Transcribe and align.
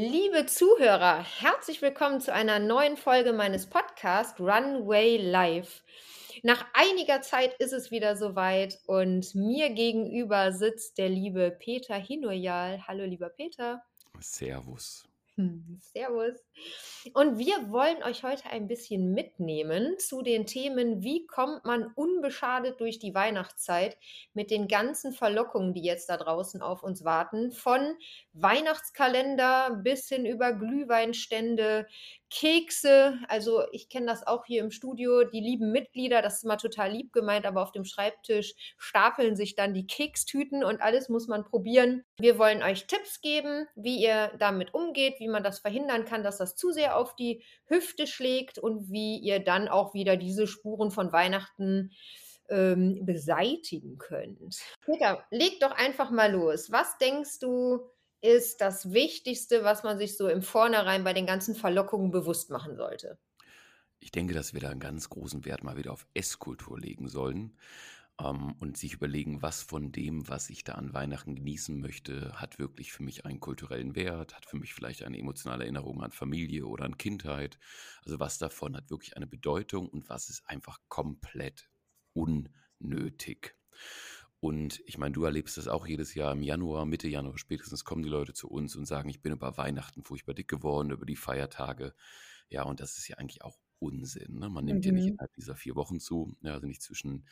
Liebe 0.00 0.46
Zuhörer, 0.46 1.24
herzlich 1.40 1.82
willkommen 1.82 2.20
zu 2.20 2.32
einer 2.32 2.60
neuen 2.60 2.96
Folge 2.96 3.32
meines 3.32 3.66
Podcasts 3.66 4.38
Runway 4.38 5.16
Live. 5.16 5.82
Nach 6.44 6.64
einiger 6.72 7.20
Zeit 7.20 7.54
ist 7.54 7.72
es 7.72 7.90
wieder 7.90 8.16
soweit 8.16 8.78
und 8.86 9.34
mir 9.34 9.70
gegenüber 9.70 10.52
sitzt 10.52 10.98
der 10.98 11.08
liebe 11.08 11.50
Peter 11.50 11.96
Hinoyal. 11.96 12.86
Hallo, 12.86 13.06
lieber 13.06 13.28
Peter. 13.28 13.82
Servus. 14.20 15.07
Hm, 15.38 15.78
servus. 15.80 16.34
Und 17.14 17.38
wir 17.38 17.70
wollen 17.70 18.02
euch 18.02 18.24
heute 18.24 18.50
ein 18.50 18.66
bisschen 18.66 19.12
mitnehmen 19.14 19.96
zu 20.00 20.22
den 20.22 20.46
Themen, 20.46 21.04
wie 21.04 21.28
kommt 21.28 21.64
man 21.64 21.92
unbeschadet 21.94 22.80
durch 22.80 22.98
die 22.98 23.14
Weihnachtszeit 23.14 23.96
mit 24.34 24.50
den 24.50 24.66
ganzen 24.66 25.12
Verlockungen, 25.12 25.74
die 25.74 25.84
jetzt 25.84 26.08
da 26.08 26.16
draußen 26.16 26.60
auf 26.60 26.82
uns 26.82 27.04
warten, 27.04 27.52
von 27.52 27.94
Weihnachtskalender 28.32 29.78
bis 29.80 30.08
hin 30.08 30.26
über 30.26 30.52
Glühweinstände, 30.52 31.86
Kekse. 32.30 33.18
Also 33.28 33.62
ich 33.72 33.88
kenne 33.88 34.06
das 34.06 34.26
auch 34.26 34.44
hier 34.44 34.62
im 34.62 34.70
Studio, 34.70 35.24
die 35.24 35.40
lieben 35.40 35.72
Mitglieder, 35.72 36.22
das 36.22 36.38
ist 36.38 36.44
mal 36.44 36.56
total 36.56 36.92
lieb 36.92 37.12
gemeint, 37.12 37.46
aber 37.46 37.62
auf 37.62 37.72
dem 37.72 37.84
Schreibtisch 37.84 38.54
stapeln 38.76 39.36
sich 39.36 39.54
dann 39.54 39.74
die 39.74 39.86
Kekstüten 39.86 40.64
und 40.64 40.80
alles 40.80 41.08
muss 41.08 41.28
man 41.28 41.44
probieren. 41.44 42.04
Wir 42.18 42.38
wollen 42.38 42.62
euch 42.62 42.86
Tipps 42.86 43.20
geben, 43.20 43.66
wie 43.74 44.02
ihr 44.02 44.32
damit 44.38 44.74
umgeht, 44.74 45.20
wie 45.20 45.28
man 45.28 45.42
das 45.42 45.60
verhindern 45.60 46.04
kann, 46.04 46.22
dass 46.22 46.38
das 46.38 46.56
zu 46.56 46.70
sehr 46.72 46.96
auf 46.96 47.16
die 47.16 47.42
Hüfte 47.66 48.06
schlägt 48.06 48.58
und 48.58 48.90
wie 48.90 49.18
ihr 49.18 49.40
dann 49.40 49.68
auch 49.68 49.94
wieder 49.94 50.16
diese 50.16 50.46
Spuren 50.46 50.90
von 50.90 51.12
Weihnachten 51.12 51.92
ähm, 52.48 53.04
beseitigen 53.04 53.98
könnt. 53.98 54.58
Peter, 54.84 55.24
leg 55.30 55.60
doch 55.60 55.72
einfach 55.72 56.10
mal 56.10 56.32
los. 56.32 56.70
Was 56.70 56.98
denkst 56.98 57.40
du, 57.40 57.80
ist 58.20 58.60
das 58.60 58.92
Wichtigste, 58.92 59.64
was 59.64 59.82
man 59.82 59.98
sich 59.98 60.16
so 60.16 60.28
im 60.28 60.42
Vornherein 60.42 61.04
bei 61.04 61.12
den 61.12 61.26
ganzen 61.26 61.54
Verlockungen 61.54 62.10
bewusst 62.10 62.50
machen 62.50 62.76
sollte? 62.76 63.18
Ich 64.00 64.12
denke, 64.12 64.34
dass 64.34 64.54
wir 64.54 64.60
da 64.60 64.70
einen 64.70 64.80
ganz 64.80 65.08
großen 65.08 65.44
Wert 65.44 65.64
mal 65.64 65.76
wieder 65.76 65.92
auf 65.92 66.06
Esskultur 66.14 66.78
legen 66.78 67.08
sollen 67.08 67.56
ähm, 68.20 68.54
und 68.60 68.76
sich 68.76 68.94
überlegen, 68.94 69.42
was 69.42 69.62
von 69.62 69.92
dem, 69.92 70.28
was 70.28 70.50
ich 70.50 70.64
da 70.64 70.74
an 70.74 70.92
Weihnachten 70.92 71.34
genießen 71.34 71.78
möchte, 71.80 72.32
hat 72.40 72.58
wirklich 72.58 72.92
für 72.92 73.02
mich 73.02 73.24
einen 73.24 73.40
kulturellen 73.40 73.96
Wert, 73.96 74.36
hat 74.36 74.46
für 74.46 74.56
mich 74.56 74.74
vielleicht 74.74 75.02
eine 75.02 75.18
emotionale 75.18 75.64
Erinnerung 75.64 76.02
an 76.02 76.12
Familie 76.12 76.66
oder 76.66 76.84
an 76.84 76.96
Kindheit. 76.96 77.58
Also 78.04 78.20
was 78.20 78.38
davon 78.38 78.76
hat 78.76 78.90
wirklich 78.90 79.16
eine 79.16 79.26
Bedeutung 79.26 79.88
und 79.88 80.08
was 80.08 80.28
ist 80.28 80.48
einfach 80.48 80.78
komplett 80.88 81.68
unnötig. 82.12 83.56
Und 84.40 84.80
ich 84.86 84.98
meine, 84.98 85.12
du 85.12 85.24
erlebst 85.24 85.56
das 85.56 85.66
auch 85.66 85.86
jedes 85.86 86.14
Jahr 86.14 86.32
im 86.32 86.42
Januar, 86.42 86.86
Mitte 86.86 87.08
Januar 87.08 87.38
spätestens 87.38 87.84
kommen 87.84 88.04
die 88.04 88.08
Leute 88.08 88.34
zu 88.34 88.48
uns 88.48 88.76
und 88.76 88.86
sagen, 88.86 89.08
ich 89.08 89.20
bin 89.20 89.32
über 89.32 89.56
Weihnachten 89.56 90.04
furchtbar 90.04 90.34
dick 90.34 90.48
geworden, 90.48 90.90
über 90.90 91.06
die 91.06 91.16
Feiertage. 91.16 91.94
Ja, 92.48 92.62
und 92.62 92.78
das 92.78 92.98
ist 92.98 93.08
ja 93.08 93.16
eigentlich 93.16 93.42
auch 93.42 93.58
Unsinn. 93.80 94.38
Ne? 94.38 94.48
Man 94.48 94.64
nimmt 94.64 94.84
mhm. 94.84 94.86
ja 94.86 94.92
nicht 94.92 95.04
mhm. 95.04 95.12
innerhalb 95.12 95.34
dieser 95.34 95.56
vier 95.56 95.74
Wochen 95.74 95.98
zu, 95.98 96.36
ja, 96.42 96.52
also 96.52 96.66
nicht 96.66 96.82
zwischen 96.82 97.26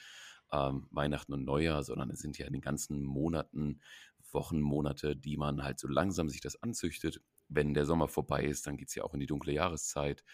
ähm, 0.51 0.89
Weihnachten 0.91 1.33
und 1.33 1.45
Neujahr, 1.45 1.85
sondern 1.85 2.11
es 2.11 2.19
sind 2.19 2.39
ja 2.39 2.47
in 2.47 2.53
den 2.53 2.63
ganzen 2.63 3.05
Monaten, 3.05 3.81
Wochen, 4.33 4.61
Monate, 4.61 5.15
die 5.15 5.37
man 5.37 5.63
halt 5.63 5.79
so 5.79 5.87
langsam 5.87 6.29
sich 6.29 6.41
das 6.41 6.61
anzüchtet. 6.61 7.23
Wenn 7.49 7.75
der 7.75 7.87
Sommer 7.87 8.09
vorbei 8.09 8.45
ist, 8.45 8.67
dann 8.67 8.77
geht 8.77 8.89
es 8.89 8.95
ja 8.97 9.05
auch 9.05 9.15
in 9.15 9.21
die 9.21 9.27
dunkle 9.27 9.53
Jahreszeit. 9.53 10.25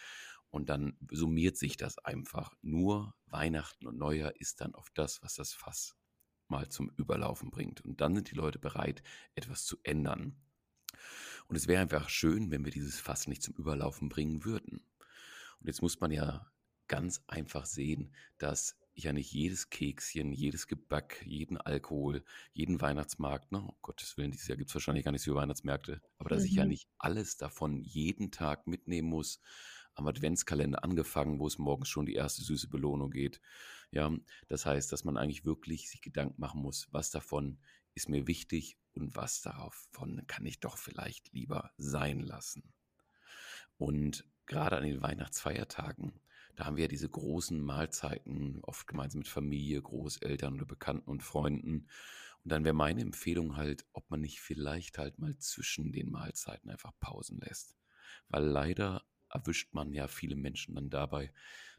Und 0.50 0.70
dann 0.70 0.96
summiert 1.10 1.58
sich 1.58 1.76
das 1.76 1.98
einfach. 1.98 2.54
Nur 2.62 3.14
Weihnachten 3.26 3.86
und 3.86 3.98
Neujahr 3.98 4.34
ist 4.36 4.60
dann 4.62 4.74
oft 4.74 4.96
das, 4.96 5.22
was 5.22 5.34
das 5.34 5.52
Fass 5.52 5.96
mal 6.52 6.68
zum 6.68 6.90
Überlaufen 6.96 7.50
bringt. 7.50 7.80
Und 7.80 8.00
dann 8.00 8.14
sind 8.14 8.30
die 8.30 8.36
Leute 8.36 8.60
bereit, 8.60 9.02
etwas 9.34 9.64
zu 9.64 9.76
ändern. 9.82 10.36
Und 11.48 11.56
es 11.56 11.66
wäre 11.66 11.82
einfach 11.82 12.08
schön, 12.08 12.50
wenn 12.50 12.64
wir 12.64 12.70
dieses 12.70 13.00
Fass 13.00 13.26
nicht 13.26 13.42
zum 13.42 13.54
Überlaufen 13.54 14.08
bringen 14.08 14.44
würden. 14.44 14.86
Und 15.58 15.66
jetzt 15.66 15.82
muss 15.82 16.00
man 16.00 16.12
ja 16.12 16.50
ganz 16.86 17.22
einfach 17.26 17.66
sehen, 17.66 18.14
dass 18.38 18.76
ich 18.94 19.04
ja 19.04 19.12
nicht 19.12 19.32
jedes 19.32 19.70
Kekschen, 19.70 20.32
jedes 20.32 20.66
Gebäck, 20.66 21.22
jeden 21.24 21.56
Alkohol, 21.56 22.24
jeden 22.52 22.80
Weihnachtsmarkt, 22.80 23.50
ne, 23.50 23.58
um 23.58 23.74
Gottes 23.80 24.16
Willen, 24.16 24.30
dieses 24.30 24.48
Jahr 24.48 24.58
gibt 24.58 24.68
es 24.68 24.74
wahrscheinlich 24.74 25.04
gar 25.04 25.12
nicht 25.12 25.22
so 25.22 25.30
viele 25.30 25.36
Weihnachtsmärkte, 25.36 26.02
aber 26.18 26.28
dass 26.28 26.42
mhm. 26.42 26.46
ich 26.46 26.52
ja 26.54 26.64
mhm. 26.64 26.68
nicht 26.70 26.88
alles 26.98 27.38
davon 27.38 27.82
jeden 27.82 28.30
Tag 28.30 28.66
mitnehmen 28.66 29.08
muss, 29.08 29.40
am 29.94 30.06
Adventskalender 30.06 30.84
angefangen, 30.84 31.38
wo 31.38 31.46
es 31.46 31.58
morgens 31.58 31.88
schon 31.88 32.06
die 32.06 32.14
erste 32.14 32.42
süße 32.42 32.68
Belohnung 32.68 33.10
geht. 33.10 33.40
Ja, 33.90 34.10
das 34.48 34.64
heißt, 34.64 34.90
dass 34.92 35.04
man 35.04 35.16
eigentlich 35.16 35.44
wirklich 35.44 35.90
sich 35.90 36.00
Gedanken 36.00 36.40
machen 36.40 36.62
muss, 36.62 36.88
was 36.92 37.10
davon 37.10 37.58
ist 37.94 38.08
mir 38.08 38.26
wichtig 38.26 38.78
und 38.94 39.16
was 39.16 39.42
davon 39.42 40.22
kann 40.26 40.46
ich 40.46 40.60
doch 40.60 40.78
vielleicht 40.78 41.32
lieber 41.32 41.72
sein 41.76 42.20
lassen. 42.20 42.72
Und 43.76 44.24
gerade 44.46 44.76
an 44.76 44.84
den 44.84 45.02
Weihnachtsfeiertagen, 45.02 46.20
da 46.56 46.66
haben 46.66 46.76
wir 46.76 46.84
ja 46.84 46.88
diese 46.88 47.08
großen 47.08 47.60
Mahlzeiten, 47.60 48.60
oft 48.62 48.86
gemeinsam 48.86 49.20
mit 49.20 49.28
Familie, 49.28 49.80
Großeltern 49.80 50.54
oder 50.54 50.66
Bekannten 50.66 51.10
und 51.10 51.22
Freunden. 51.22 51.88
Und 52.44 52.52
dann 52.52 52.64
wäre 52.64 52.74
meine 52.74 53.00
Empfehlung 53.00 53.56
halt, 53.56 53.86
ob 53.92 54.10
man 54.10 54.20
nicht 54.20 54.40
vielleicht 54.40 54.98
halt 54.98 55.18
mal 55.18 55.36
zwischen 55.38 55.92
den 55.92 56.10
Mahlzeiten 56.10 56.70
einfach 56.70 56.92
Pausen 57.00 57.40
lässt. 57.40 57.76
Weil 58.28 58.44
leider 58.44 59.04
erwischt 59.32 59.74
man 59.74 59.92
ja 59.92 60.08
viele 60.08 60.36
Menschen 60.36 60.74
dann 60.74 60.90
dabei, 60.90 61.32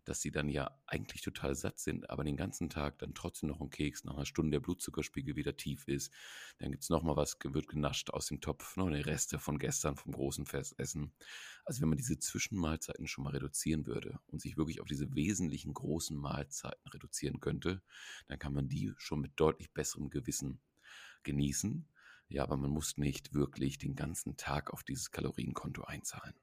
dass 0.06 0.22
sie 0.22 0.32
dann 0.32 0.50
ja 0.50 0.78
eigentlich 0.86 1.22
total 1.22 1.56
satt 1.56 1.80
sind, 1.80 2.10
aber 2.10 2.24
den 2.24 2.36
ganzen 2.36 2.70
Tag 2.70 3.00
dann 3.00 3.14
trotzdem 3.14 3.50
noch 3.50 3.62
ein 3.62 3.70
Keks, 3.70 4.04
nach 4.04 4.16
einer 4.16 4.26
Stunde 4.26 4.52
der 4.52 4.60
Blutzuckerspiegel 4.60 5.36
wieder 5.36 5.56
tief 5.56 5.88
ist. 5.88 6.12
Dann 6.60 6.72
gibt 6.72 6.84
es 6.84 6.90
nochmal 6.90 7.16
was, 7.16 7.38
wird 7.42 7.68
genascht 7.68 8.10
aus 8.10 8.28
dem 8.28 8.42
Topf, 8.42 8.76
noch 8.76 8.88
eine 8.88 9.06
Reste 9.06 9.40
von 9.40 9.60
gestern 9.60 9.96
vom 9.96 10.12
großen 10.12 10.46
Festessen. 10.46 11.14
Also 11.64 11.82
wenn 11.82 11.90
man 11.90 11.98
diese 11.98 12.20
Zwischenmahlzeiten 12.20 13.08
schon 13.08 13.24
mal 13.24 13.32
reduzieren 13.32 13.86
würde 13.86 14.20
und 14.28 14.42
sich 14.42 14.58
wirklich 14.58 14.82
auf 14.82 14.88
diese 14.88 15.14
wesentlichen 15.16 15.74
großen 15.74 16.18
Mahlzeiten 16.18 16.88
reduzieren 16.90 17.40
könnte, 17.40 17.82
dann 18.28 18.40
kann 18.40 18.54
man 18.54 18.68
die 18.68 18.94
schon 18.98 19.22
mit 19.22 19.34
deutlich 19.38 19.72
besserem 19.72 20.10
Gewissen 20.10 20.60
genießen. 21.24 21.88
Ja, 22.28 22.44
aber 22.44 22.58
man 22.58 22.72
muss 22.72 22.98
nicht 22.98 23.34
wirklich 23.34 23.78
den 23.78 23.96
ganzen 23.96 24.38
Tag 24.38 24.74
auf 24.74 24.84
dieses 24.84 25.12
Kalorienkonto 25.12 25.84
einzahlen. 25.84 26.34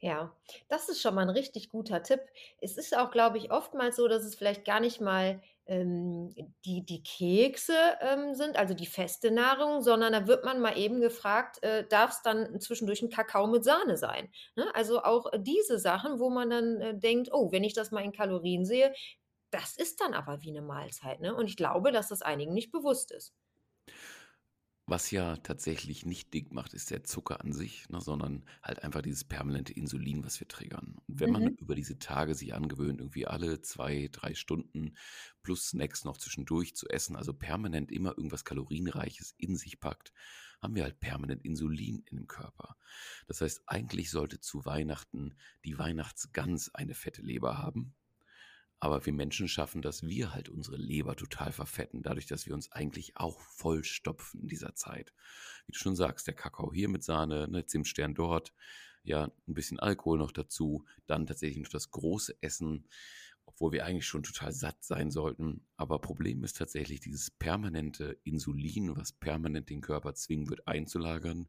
Ja, 0.00 0.32
das 0.68 0.88
ist 0.88 1.00
schon 1.02 1.14
mal 1.16 1.22
ein 1.22 1.28
richtig 1.30 1.70
guter 1.70 2.02
Tipp. 2.04 2.20
Es 2.60 2.76
ist 2.76 2.96
auch, 2.96 3.10
glaube 3.10 3.36
ich, 3.36 3.50
oftmals 3.50 3.96
so, 3.96 4.06
dass 4.06 4.22
es 4.24 4.36
vielleicht 4.36 4.64
gar 4.64 4.78
nicht 4.78 5.00
mal, 5.00 5.40
ähm, 5.66 6.32
die 6.64 6.84
die 6.86 7.02
Kekse, 7.02 7.74
ähm, 8.00 8.32
sind, 8.36 8.56
also 8.56 8.74
die 8.74 8.86
feste 8.86 9.32
Nahrung, 9.32 9.82
sondern 9.82 10.12
da 10.12 10.28
wird 10.28 10.44
man 10.44 10.60
mal 10.60 10.78
eben 10.78 11.00
gefragt, 11.00 11.60
äh, 11.64 11.84
es 12.10 12.22
dann 12.22 12.60
zwischendurch 12.60 13.02
ein 13.02 13.10
Kakao 13.10 13.48
mit 13.48 13.64
Sahne 13.64 13.96
sein, 13.96 14.30
ne? 14.54 14.72
Also 14.74 15.02
auch 15.02 15.32
diese 15.36 15.80
Sachen, 15.80 16.20
wo 16.20 16.30
man 16.30 16.48
dann, 16.50 16.80
äh, 16.80 16.96
denkt: 16.96 17.30
„Oh, 17.32 17.50
wenn 17.50 17.64
ich 17.64 17.74
das 17.74 17.90
mal 17.90 18.04
in 18.04 18.12
Kalorien 18.12 18.64
sehe, 18.64 18.94
das 19.50 19.76
ist 19.76 20.00
dann 20.00 20.14
aber 20.14 20.42
wie 20.42 20.50
eine 20.50 20.62
Mahlzeit“, 20.62 21.20
ne? 21.20 21.34
Und 21.34 21.46
ich 21.48 21.56
glaube, 21.56 21.90
dass 21.92 22.08
das 22.08 22.22
einigen 22.22 22.54
nicht 22.54 22.70
bewusst 22.72 23.10
ist. 23.12 23.34
Was 24.90 25.10
ja 25.10 25.36
tatsächlich 25.36 26.06
nicht 26.06 26.32
dick 26.32 26.50
macht, 26.50 26.72
ist 26.72 26.90
der 26.90 27.04
Zucker 27.04 27.42
an 27.42 27.52
sich, 27.52 27.88
ne, 27.90 28.00
sondern 28.00 28.46
halt 28.62 28.82
einfach 28.82 29.02
dieses 29.02 29.22
permanente 29.22 29.72
Insulin, 29.74 30.24
was 30.24 30.40
wir 30.40 30.48
triggern. 30.48 30.96
Und 31.06 31.20
wenn 31.20 31.30
man 31.30 31.46
Mhm. 31.50 31.58
über 31.58 31.74
diese 31.74 31.98
Tage 31.98 32.34
sich 32.34 32.54
angewöhnt, 32.54 33.00
irgendwie 33.00 33.26
alle 33.26 33.60
zwei, 33.60 34.08
drei 34.10 34.34
Stunden 34.34 34.96
plus 35.42 35.66
Snacks 35.68 36.04
noch 36.04 36.16
zwischendurch 36.16 36.74
zu 36.74 36.88
essen, 36.88 37.16
also 37.16 37.34
permanent 37.34 37.92
immer 37.92 38.16
irgendwas 38.16 38.46
Kalorienreiches 38.46 39.34
in 39.36 39.56
sich 39.56 39.78
packt, 39.78 40.12
haben 40.62 40.74
wir 40.74 40.84
halt 40.84 41.00
permanent 41.00 41.44
Insulin 41.44 42.02
in 42.06 42.16
dem 42.16 42.26
Körper. 42.26 42.76
Das 43.26 43.42
heißt, 43.42 43.64
eigentlich 43.66 44.10
sollte 44.10 44.40
zu 44.40 44.64
Weihnachten 44.64 45.36
die 45.66 45.78
Weihnachtsgans 45.78 46.74
eine 46.74 46.94
fette 46.94 47.20
Leber 47.20 47.58
haben 47.58 47.94
aber 48.80 49.04
wir 49.04 49.12
Menschen 49.12 49.48
schaffen, 49.48 49.82
dass 49.82 50.04
wir 50.04 50.32
halt 50.32 50.48
unsere 50.48 50.76
Leber 50.76 51.16
total 51.16 51.52
verfetten, 51.52 52.02
dadurch, 52.02 52.26
dass 52.26 52.46
wir 52.46 52.54
uns 52.54 52.70
eigentlich 52.70 53.16
auch 53.16 53.40
vollstopfen 53.40 54.42
in 54.42 54.48
dieser 54.48 54.74
Zeit. 54.74 55.12
Wie 55.66 55.72
du 55.72 55.78
schon 55.78 55.96
sagst, 55.96 56.26
der 56.26 56.34
Kakao 56.34 56.72
hier 56.72 56.88
mit 56.88 57.02
Sahne, 57.02 57.48
ne, 57.48 57.66
Zimtstern 57.66 58.14
dort, 58.14 58.52
ja, 59.02 59.30
ein 59.46 59.54
bisschen 59.54 59.80
Alkohol 59.80 60.18
noch 60.18 60.32
dazu, 60.32 60.84
dann 61.06 61.26
tatsächlich 61.26 61.62
noch 61.62 61.70
das 61.70 61.90
große 61.90 62.36
Essen, 62.40 62.86
obwohl 63.46 63.72
wir 63.72 63.84
eigentlich 63.84 64.06
schon 64.06 64.22
total 64.22 64.52
satt 64.52 64.84
sein 64.84 65.10
sollten. 65.10 65.66
Aber 65.76 65.98
Problem 65.98 66.44
ist 66.44 66.58
tatsächlich 66.58 67.00
dieses 67.00 67.30
permanente 67.30 68.18
Insulin, 68.24 68.96
was 68.96 69.12
permanent 69.12 69.70
den 69.70 69.80
Körper 69.80 70.14
zwingen 70.14 70.50
wird 70.50 70.68
einzulagern, 70.68 71.48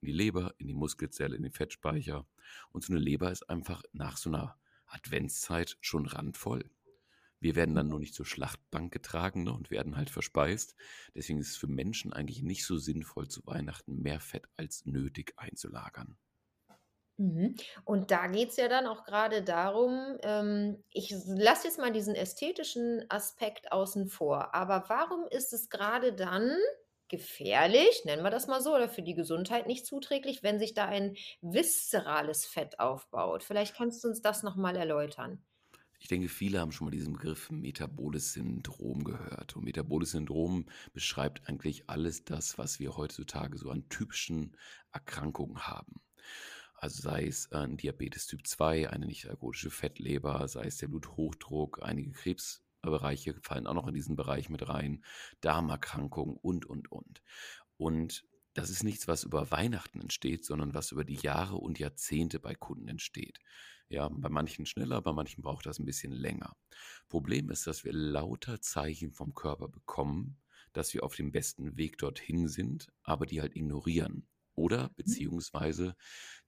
in 0.00 0.06
die 0.06 0.12
Leber, 0.12 0.54
in 0.58 0.68
die 0.68 0.74
Muskelzelle, 0.74 1.36
in 1.36 1.42
den 1.42 1.52
Fettspeicher. 1.52 2.26
Und 2.70 2.84
so 2.84 2.92
eine 2.92 3.02
Leber 3.02 3.30
ist 3.30 3.50
einfach 3.50 3.82
nach 3.92 4.16
so 4.16 4.30
einer 4.30 4.59
Adventszeit 4.90 5.76
schon 5.80 6.06
randvoll. 6.06 6.70
Wir 7.40 7.56
werden 7.56 7.74
dann 7.74 7.88
nur 7.88 7.98
nicht 7.98 8.14
zur 8.14 8.26
Schlachtbank 8.26 8.92
getragen 8.92 9.44
ne, 9.44 9.52
und 9.52 9.70
werden 9.70 9.96
halt 9.96 10.10
verspeist. 10.10 10.74
Deswegen 11.14 11.40
ist 11.40 11.50
es 11.50 11.56
für 11.56 11.68
Menschen 11.68 12.12
eigentlich 12.12 12.42
nicht 12.42 12.66
so 12.66 12.76
sinnvoll, 12.76 13.28
zu 13.28 13.46
Weihnachten 13.46 14.02
mehr 14.02 14.20
Fett 14.20 14.46
als 14.56 14.84
nötig 14.84 15.32
einzulagern. 15.36 16.18
Mhm. 17.20 17.54
Und 17.84 18.10
da 18.10 18.28
geht 18.28 18.48
es 18.48 18.56
ja 18.56 18.68
dann 18.68 18.86
auch 18.86 19.04
gerade 19.04 19.42
darum, 19.42 20.16
ähm, 20.22 20.82
ich 20.90 21.14
lasse 21.26 21.66
jetzt 21.68 21.78
mal 21.78 21.92
diesen 21.92 22.14
ästhetischen 22.14 23.04
Aspekt 23.10 23.72
außen 23.72 24.08
vor, 24.08 24.54
aber 24.54 24.84
warum 24.88 25.26
ist 25.28 25.52
es 25.52 25.68
gerade 25.68 26.14
dann 26.14 26.56
gefährlich, 27.10 28.02
nennen 28.04 28.22
wir 28.22 28.30
das 28.30 28.46
mal 28.46 28.62
so, 28.62 28.74
oder 28.74 28.88
für 28.88 29.02
die 29.02 29.14
Gesundheit 29.14 29.66
nicht 29.66 29.84
zuträglich, 29.84 30.42
wenn 30.42 30.58
sich 30.58 30.72
da 30.72 30.86
ein 30.86 31.16
viszerales 31.42 32.46
Fett 32.46 32.80
aufbaut. 32.80 33.42
Vielleicht 33.42 33.74
kannst 33.76 34.02
du 34.02 34.08
uns 34.08 34.22
das 34.22 34.42
noch 34.42 34.56
mal 34.56 34.76
erläutern. 34.76 35.42
Ich 35.98 36.08
denke, 36.08 36.28
viele 36.28 36.60
haben 36.60 36.72
schon 36.72 36.86
mal 36.86 36.90
diesen 36.90 37.12
Begriff 37.12 37.50
metaboles 37.50 38.32
Syndrom 38.32 39.04
gehört. 39.04 39.54
Und 39.54 39.64
metaboles 39.64 40.12
Syndrom 40.12 40.64
beschreibt 40.94 41.46
eigentlich 41.46 41.90
alles 41.90 42.24
das, 42.24 42.56
was 42.56 42.80
wir 42.80 42.96
heutzutage 42.96 43.58
so 43.58 43.68
an 43.70 43.86
typischen 43.90 44.56
Erkrankungen 44.92 45.66
haben. 45.66 46.00
Also 46.76 47.02
sei 47.02 47.26
es 47.26 47.52
ein 47.52 47.76
Diabetes 47.76 48.26
Typ 48.26 48.46
2, 48.46 48.88
eine 48.88 49.04
nicht-alkoholische 49.04 49.70
Fettleber, 49.70 50.48
sei 50.48 50.64
es 50.64 50.78
der 50.78 50.88
Bluthochdruck, 50.88 51.82
einige 51.82 52.14
Krebsbereiche 52.80 53.34
fallen 53.42 53.66
auch 53.66 53.74
noch 53.74 53.88
in 53.88 53.94
diesen 53.94 54.16
Bereich 54.16 54.48
mit 54.48 54.68
rein, 54.68 55.04
Darmerkrankungen 55.40 56.36
und, 56.36 56.66
und, 56.66 56.90
und. 56.90 57.22
Und 57.76 58.24
das 58.54 58.70
ist 58.70 58.82
nichts, 58.82 59.06
was 59.06 59.24
über 59.24 59.50
Weihnachten 59.50 60.00
entsteht, 60.00 60.44
sondern 60.44 60.74
was 60.74 60.92
über 60.92 61.04
die 61.04 61.14
Jahre 61.14 61.56
und 61.56 61.78
Jahrzehnte 61.78 62.40
bei 62.40 62.54
Kunden 62.54 62.88
entsteht. 62.88 63.38
Ja, 63.88 64.08
bei 64.08 64.28
manchen 64.28 64.66
schneller, 64.66 65.02
bei 65.02 65.12
manchen 65.12 65.42
braucht 65.42 65.66
das 65.66 65.78
ein 65.78 65.86
bisschen 65.86 66.12
länger. 66.12 66.56
Problem 67.08 67.50
ist, 67.50 67.66
dass 67.66 67.84
wir 67.84 67.92
lauter 67.92 68.60
Zeichen 68.60 69.12
vom 69.12 69.34
Körper 69.34 69.68
bekommen, 69.68 70.38
dass 70.72 70.94
wir 70.94 71.02
auf 71.02 71.16
dem 71.16 71.32
besten 71.32 71.76
Weg 71.76 71.98
dorthin 71.98 72.48
sind, 72.48 72.92
aber 73.02 73.26
die 73.26 73.40
halt 73.40 73.56
ignorieren. 73.56 74.28
Oder 74.54 74.88
mhm. 74.88 74.94
beziehungsweise 74.96 75.96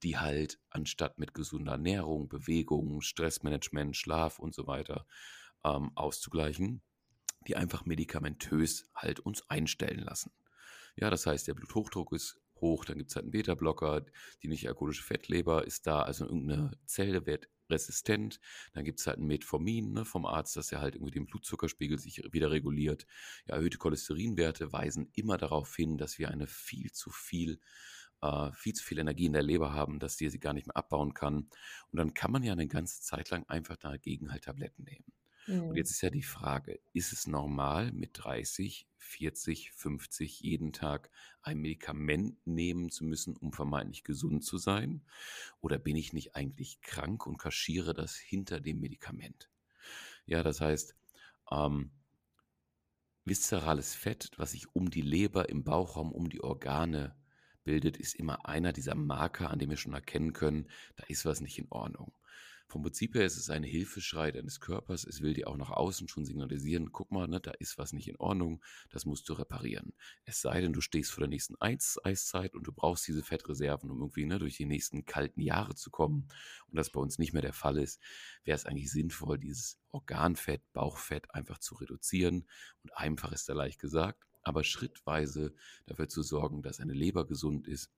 die 0.03 0.19
halt 0.19 0.61
anstatt 0.71 1.19
mit 1.19 1.35
gesunder 1.35 1.73
Ernährung, 1.73 2.29
Bewegung, 2.29 3.01
Stressmanagement, 3.01 3.97
Schlaf 3.97 4.39
und 4.39 4.55
so 4.55 4.67
weiter 4.67 5.07
ähm, 5.65 5.93
auszugleichen, 5.95 6.83
die 7.47 7.57
einfach 7.57 7.85
medikamentös 7.85 8.89
halt 8.95 9.21
uns 9.21 9.49
einstellen 9.51 10.01
lassen. 10.01 10.33
Ja, 10.97 11.11
das 11.11 11.27
heißt, 11.27 11.49
der 11.49 11.55
Bluthochdruck 11.55 12.13
ist 12.13 12.41
hoch, 12.61 12.85
dann 12.85 12.99
gibt 12.99 13.11
es 13.11 13.17
halt 13.17 13.25
einen 13.25 13.33
Beta-Blocker, 13.33 14.07
die 14.43 14.49
nicht-alkoholische 14.49 15.03
Fettleber 15.03 15.67
ist 15.67 15.87
da, 15.87 16.03
also 16.03 16.25
irgendeine 16.25 16.71
Zelle 16.87 17.27
wird 17.27 17.49
resistent, 17.71 18.39
dann 18.73 18.85
gibt 18.85 19.01
es 19.01 19.07
halt 19.07 19.19
ein 19.19 19.27
Metformin 19.27 19.93
ne, 19.93 20.05
vom 20.05 20.27
Arzt, 20.27 20.57
dass 20.57 20.71
er 20.73 20.81
halt 20.81 20.95
irgendwie 20.95 21.13
den 21.13 21.27
Blutzuckerspiegel 21.27 21.99
sich 21.99 22.23
wieder 22.33 22.51
reguliert. 22.51 23.07
Ja, 23.47 23.57
erhöhte 23.57 23.79
Cholesterinwerte 23.79 24.73
weisen 24.73 25.11
immer 25.15 25.39
darauf 25.39 25.75
hin, 25.75 25.97
dass 25.99 26.19
wir 26.19 26.31
eine 26.31 26.47
viel 26.47 26.93
zu 26.93 27.11
viel 27.11 27.61
äh, 28.21 28.53
viel 28.53 28.75
zu 28.75 28.85
viel 28.85 28.99
Energie 28.99 29.27
in 29.27 29.33
der 29.33 29.43
Leber 29.43 29.73
haben, 29.73 29.99
dass 29.99 30.17
die 30.17 30.29
sie 30.29 30.39
gar 30.39 30.53
nicht 30.53 30.67
mehr 30.67 30.77
abbauen 30.77 31.15
kann. 31.15 31.49
Und 31.91 31.99
dann 31.99 32.15
kann 32.15 32.31
man 32.31 32.43
ja 32.43 32.53
eine 32.53 32.69
ganze 32.69 33.03
Zeit 33.03 33.31
lang 33.31 33.45
einfach 33.49 33.77
dagegen 33.77 34.31
halt 34.31 34.45
Tabletten 34.45 34.85
nehmen. 34.85 35.05
Und 35.69 35.77
Mhm. 35.77 35.79
jetzt 35.79 35.91
ist 35.91 36.03
ja 36.03 36.11
die 36.11 36.23
Frage, 36.23 36.81
ist 36.93 37.13
es 37.13 37.27
normal, 37.27 37.93
mit 37.93 38.11
30, 38.15 38.89
40, 38.99 39.73
50 39.73 40.41
jeden 40.41 40.73
Tag 40.73 41.11
ein 41.43 41.59
Medikament 41.59 42.37
nehmen 42.47 42.91
zu 42.91 43.05
müssen, 43.05 43.37
um 43.37 43.53
vermeintlich 43.53 44.05
gesund 44.05 44.45
zu 44.45 44.59
sein? 44.59 45.05
Oder 45.61 45.79
bin 45.79 45.97
ich 45.97 46.13
nicht 46.13 46.37
eigentlich 46.37 46.81
krank 46.83 47.27
und 47.27 47.39
kaschiere 47.39 47.95
das 47.95 48.17
hinter 48.17 48.61
dem 48.61 48.81
Medikament? 48.81 49.51
Ja, 50.27 50.43
das 50.43 50.61
heißt, 50.61 50.97
ähm, 51.53 51.93
viszerales 53.25 53.95
Fett, 53.97 54.31
was 54.37 54.53
sich 54.53 54.75
um 54.77 54.89
die 54.91 55.01
Leber, 55.03 55.49
im 55.49 55.65
Bauchraum, 55.65 56.13
um 56.13 56.29
die 56.29 56.43
Organe 56.43 57.17
bildet, 57.65 57.97
ist 57.97 58.15
immer 58.15 58.47
einer 58.47 58.73
dieser 58.73 58.95
Marker, 58.95 59.51
an 59.51 59.59
dem 59.59 59.71
wir 59.71 59.77
schon 59.77 59.93
erkennen 59.95 60.33
können, 60.33 60.69
da 60.97 61.05
ist 61.09 61.25
was 61.25 61.41
nicht 61.41 61.59
in 61.59 61.67
Ordnung. 61.71 62.17
Vom 62.73 62.81
Prinzip 62.81 63.15
her 63.17 63.27
ist 63.27 63.37
es 63.37 63.51
ein 63.51 63.65
Hilfeschrei 63.65 64.33
deines 64.33 64.59
Körpers. 64.59 65.05
Es 65.05 65.21
will 65.21 65.35
dir 65.35 65.49
auch 65.49 65.59
nach 65.59 65.69
außen 65.69 66.09
schon 66.09 66.25
signalisieren, 66.25 66.91
guck 66.91 67.13
mal, 67.13 67.29
ne, 67.29 67.39
da 67.39 67.51
ist 67.51 67.77
was 67.77 67.93
nicht 67.93 68.09
in 68.09 68.17
Ordnung, 68.17 68.65
das 68.89 69.05
musst 69.05 69.29
du 69.29 69.35
reparieren. 69.35 69.93
Es 70.25 70.41
sei 70.41 70.63
denn, 70.63 70.73
du 70.73 70.81
stehst 70.81 71.13
vor 71.13 71.21
der 71.21 71.29
nächsten 71.29 71.55
Eis 71.61 72.01
Eiszeit 72.03 72.55
und 72.55 72.67
du 72.67 72.73
brauchst 72.73 73.07
diese 73.07 73.23
Fettreserven, 73.23 73.91
um 73.91 74.01
irgendwie 74.01 74.25
ne, 74.25 74.39
durch 74.39 74.57
die 74.57 74.65
nächsten 74.65 75.05
kalten 75.05 75.43
Jahre 75.43 75.75
zu 75.75 75.91
kommen. 75.91 76.29
Und 76.67 76.77
das 76.79 76.89
bei 76.89 76.99
uns 76.99 77.19
nicht 77.19 77.35
mehr 77.35 77.43
der 77.43 77.53
Fall 77.53 77.77
ist, 77.77 78.01
wäre 78.43 78.57
es 78.57 78.65
eigentlich 78.65 78.91
sinnvoll, 78.91 79.37
dieses 79.37 79.79
Organfett, 79.91 80.63
Bauchfett 80.73 81.35
einfach 81.35 81.59
zu 81.59 81.75
reduzieren. 81.75 82.49
Und 82.85 82.97
einfach 82.97 83.33
ist 83.33 83.51
da 83.51 83.53
leicht 83.53 83.81
gesagt, 83.81 84.25
aber 84.45 84.65
schrittweise 84.65 85.53
dafür 85.85 86.09
zu 86.09 86.23
sorgen, 86.23 86.63
dass 86.63 86.81
eine 86.81 86.95
Leber 86.95 87.27
gesund 87.27 87.69
ist, 87.69 87.91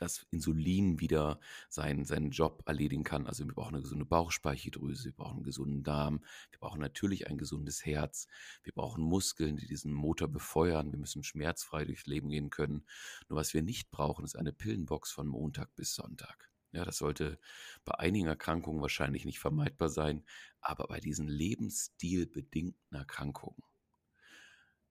dass 0.00 0.26
Insulin 0.30 0.98
wieder 0.98 1.38
seinen, 1.68 2.04
seinen 2.04 2.30
Job 2.30 2.62
erledigen 2.66 3.04
kann. 3.04 3.26
Also 3.26 3.46
wir 3.46 3.54
brauchen 3.54 3.74
eine 3.74 3.82
gesunde 3.82 4.06
Bauchspeicheldrüse, 4.06 5.04
wir 5.04 5.12
brauchen 5.12 5.36
einen 5.36 5.44
gesunden 5.44 5.82
Darm, 5.82 6.24
wir 6.50 6.58
brauchen 6.58 6.80
natürlich 6.80 7.28
ein 7.28 7.36
gesundes 7.36 7.84
Herz, 7.84 8.26
wir 8.62 8.72
brauchen 8.72 9.04
Muskeln, 9.04 9.58
die 9.58 9.66
diesen 9.66 9.92
Motor 9.92 10.28
befeuern, 10.28 10.90
wir 10.90 10.98
müssen 10.98 11.22
schmerzfrei 11.22 11.84
durchs 11.84 12.06
Leben 12.06 12.30
gehen 12.30 12.48
können. 12.48 12.86
Nur 13.28 13.38
was 13.38 13.52
wir 13.52 13.62
nicht 13.62 13.90
brauchen, 13.90 14.24
ist 14.24 14.36
eine 14.36 14.52
Pillenbox 14.52 15.12
von 15.12 15.26
Montag 15.26 15.74
bis 15.76 15.94
Sonntag. 15.94 16.50
Ja, 16.72 16.84
das 16.84 16.98
sollte 16.98 17.38
bei 17.84 17.94
einigen 17.98 18.28
Erkrankungen 18.28 18.80
wahrscheinlich 18.80 19.24
nicht 19.24 19.40
vermeidbar 19.40 19.90
sein, 19.90 20.24
aber 20.60 20.86
bei 20.86 21.00
diesen 21.00 21.28
lebensstilbedingten 21.28 22.96
Erkrankungen, 22.96 23.62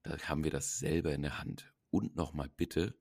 da 0.03 0.17
haben 0.19 0.43
wir 0.43 0.51
das 0.51 0.77
selber 0.77 1.13
in 1.13 1.23
der 1.23 1.39
Hand. 1.39 1.73
Und 1.89 2.15
nochmal 2.15 2.49
bitte, 2.55 2.95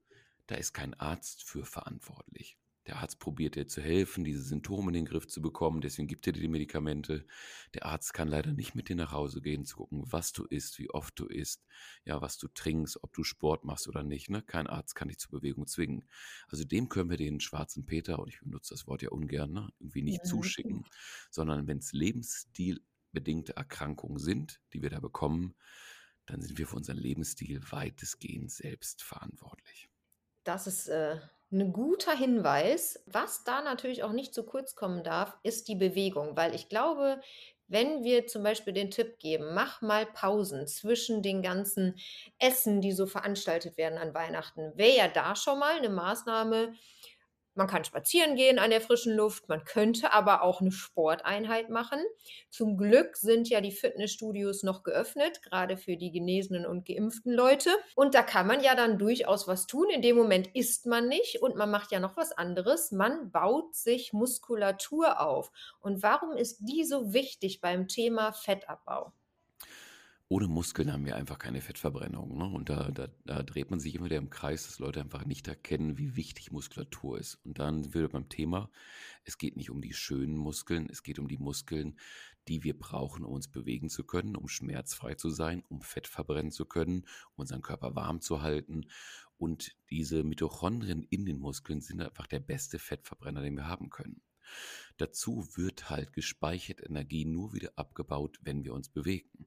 da 0.49 0.57
ist 0.57 0.73
kein 0.75 0.95
Arzt 0.95 1.45
für 1.45 1.65
verantwortlich. 1.65 2.59
Der 2.87 2.97
Arzt 3.01 3.19
probiert 3.19 3.55
dir 3.55 3.69
zu 3.69 3.83
helfen, 3.83 4.25
diese 4.25 4.43
Symptome 4.43 4.89
in 4.89 4.95
den 4.95 5.05
Griff 5.05 5.27
zu 5.29 5.43
bekommen, 5.43 5.83
deswegen 5.83 6.09
gibt 6.09 6.27
er 6.27 6.33
dir 6.33 6.41
die 6.41 6.49
Medikamente. 6.49 7.27
Der 7.75 7.85
Arzt 7.85 8.15
kann 8.15 8.29
leider 8.29 8.53
nicht 8.55 8.75
mit 8.75 8.89
dir 8.89 8.97
nach 8.97 9.13
Hause 9.13 9.43
gehen, 9.43 9.67
zu 9.67 9.77
gucken, 9.77 10.05
was 10.11 10.33
du 10.33 10.45
isst, 10.47 10.79
wie 10.79 10.89
oft 10.89 11.19
du 11.19 11.27
isst, 11.27 11.67
ja, 12.07 12.23
was 12.23 12.39
du 12.39 12.49
trinkst, 12.49 13.05
ob 13.05 13.13
du 13.13 13.25
Sport 13.25 13.65
machst 13.67 13.89
oder 13.89 14.03
nicht. 14.03 14.31
Ne? 14.31 14.41
Kein 14.43 14.67
Arzt 14.67 14.95
kann 14.95 15.09
dich 15.09 15.19
zur 15.19 15.33
Bewegung 15.33 15.67
zwingen. 15.67 16.09
Also 16.49 16.65
dem 16.65 16.89
können 16.89 17.11
wir 17.11 17.19
den 17.19 17.41
schwarzen 17.41 17.85
Peter, 17.85 18.19
und 18.21 18.29
ich 18.29 18.41
benutze 18.41 18.73
das 18.73 18.87
Wort 18.87 19.03
ja 19.03 19.11
ungern, 19.11 19.53
ne? 19.53 19.69
irgendwie 19.79 20.03
nicht 20.03 20.25
Mhm. 20.25 20.25
zuschicken, 20.25 20.87
sondern 21.31 21.67
wenn 21.67 21.79
es 21.79 21.93
lebensstilbedingte 21.93 23.55
Erkrankungen 23.55 24.19
sind, 24.19 24.63
die 24.73 24.81
wir 24.81 24.89
da 24.89 25.01
bekommen, 25.01 25.55
dann 26.25 26.41
sind 26.41 26.57
wir 26.59 26.67
für 26.67 26.77
unseren 26.77 26.97
Lebensstil 26.99 27.61
weitestgehend 27.71 28.51
selbst 28.51 29.03
verantwortlich. 29.03 29.88
Das 30.49 30.67
ist, 30.67 30.89
äh, 30.89 31.17
'n 31.53 31.75
guter 31.75 32.17
Hinweis. 32.17 33.03
Was 33.05 33.45
da 33.45 33.61
natürlich 33.61 34.03
auch 34.03 34.13
nicht 34.13 34.33
zu 34.33 34.45
kurz 34.45 34.75
kommen 34.75 35.05
darf, 35.05 35.37
ist 35.43 35.69
die 35.69 35.75
Bewegung, 35.75 36.39
weil 36.39 36.55
ich 36.55 36.71
glaube, 36.71 37.21
wenn 37.67 38.03
wir 38.03 38.27
zum 38.27 38.45
Beispiel 38.45 38.73
den 38.73 38.91
Tipp 38.91 39.19
geben: 39.19 39.53
„Mach 39.53 39.83
mal 39.83 40.07
Pausen 40.07 40.67
zwischen 40.67 41.21
den 41.23 41.43
ganzen 41.43 41.97
Essen, 42.39 42.81
die 42.81 42.93
so 42.93 43.07
veranstaltet 43.07 43.77
werden 43.77 43.99
an 43.99 44.15
Weihnachten“, 44.15 44.73
wäre 44.75 44.97
ja 44.97 45.09
da 45.09 45.37
schon 45.37 45.59
mal 45.59 45.83
'ne 45.83 45.91
Maßnahme. 45.91 46.73
Man 47.59 47.67
kann 47.67 47.85
spazieren 47.85 48.37
gehen 48.37 48.59
an 48.59 48.71
der 48.71 48.81
frischen 48.81 49.15
Luft, 49.15 49.49
man 49.49 49.65
könnte 49.65 50.13
aber 50.15 50.43
auch 50.43 50.61
'ne 50.63 50.71
Sporteinheit 50.73 51.69
machen. 51.71 51.99
Zum 52.51 52.77
Glück 52.79 53.17
sind 53.17 53.49
ja 53.51 53.61
die 53.61 53.73
Fitnessstudios 53.73 54.63
noch 54.63 54.83
geöffnet, 54.83 55.43
grade 55.43 55.77
für 55.77 55.97
die 55.97 56.11
genesenen 56.11 56.65
und 56.67 56.87
geimpften 56.87 57.33
Leute. 57.35 57.71
Und 57.97 58.15
da 58.15 58.23
kann 58.23 58.47
man 58.47 58.63
ja 58.63 58.75
dann 58.75 58.99
durchaus 58.99 59.47
was 59.49 59.67
tun. 59.67 59.91
In 59.91 60.03
dem 60.03 60.17
Moment 60.17 60.49
isst 60.55 60.87
man 60.87 61.09
nicht 61.09 61.43
und 61.43 61.57
man 61.57 61.71
macht 61.71 61.93
ja 61.93 62.01
noch 62.01 62.17
was 62.17 62.33
anderes. 62.33 62.93
Man 62.93 63.31
baut 63.31 63.75
sich 63.75 64.13
Muskulatur 64.13 65.21
auf. 65.21 65.51
Und 65.81 66.03
warum 66.03 66.37
ist 66.37 66.61
die 66.61 66.85
so 66.85 67.13
wichtig 67.13 67.61
beim 67.61 67.89
Thema 67.89 68.33
Fettabbau? 68.33 69.13
Ohne 70.31 70.47
Muskeln 70.47 70.93
haben 70.93 71.07
wir 71.07 71.17
einfach 71.17 71.39
keine 71.39 71.63
Fettverbrennung, 71.63 72.37
ne? 72.37 72.45
Und 72.45 72.69
da 72.69 72.91
da 72.91 73.09
da 73.25 73.43
dreht 73.43 73.71
man 73.71 73.81
sich 73.81 73.95
immer 73.95 74.05
wieder 74.07 74.19
im 74.19 74.29
Kreis, 74.29 74.67
dass 74.67 74.79
Leute 74.79 75.01
einfach 75.01 75.25
nicht 75.25 75.49
erkennen, 75.49 75.97
wie 75.97 76.17
wichtig 76.17 76.53
Muskulatur 76.53 77.19
ist. 77.19 77.37
Und 77.45 77.59
dann 77.59 77.83
sind 77.83 77.95
wir 77.95 78.09
beim 78.09 78.29
Thema, 78.29 78.71
es 79.25 79.39
geht 79.39 79.57
nicht 79.57 79.71
um 79.71 79.81
die 79.81 79.95
schönen 79.95 80.37
Muskeln, 80.37 80.89
es 80.91 81.03
geht 81.03 81.19
um 81.19 81.29
die 81.29 81.39
Muskeln, 81.39 81.99
die 82.47 82.63
wir 82.63 82.79
brauchen, 82.79 83.25
um 83.25 83.33
uns 83.33 83.49
bewegen 83.49 83.89
zu 83.89 84.05
können, 84.05 84.37
um 84.37 84.49
schmerzfrei 84.49 85.15
zu 85.15 85.31
sein, 85.31 85.63
um 85.69 85.81
Fett 85.81 86.07
verbrennen 86.07 86.53
zu 86.53 86.67
können, 86.67 87.07
um 87.35 87.43
unseren 87.43 87.63
Körper 87.63 87.95
warm 87.95 88.21
zu 88.21 88.43
halten. 88.43 88.87
Und 89.39 89.77
diese 89.89 90.25
Mitochondrien 90.25 91.05
in 91.05 91.25
den 91.25 91.39
Muskeln 91.39 91.81
sind 91.81 92.03
einfach 92.03 92.27
der 92.27 92.41
beste 92.41 92.79
Fettverbrenner, 92.79 93.41
den 93.41 93.57
wir 93.57 93.67
haben 93.67 93.89
können. 93.89 94.21
Dazu 94.99 95.47
wird 95.57 95.89
halt 95.89 96.13
gespeicherte 96.13 96.85
Energie 96.85 97.25
nur 97.25 97.55
wieder 97.55 97.73
abgebaut, 97.77 98.39
wenn 98.43 98.65
wir 98.65 98.75
uns 98.75 98.91
bewegen. 98.91 99.47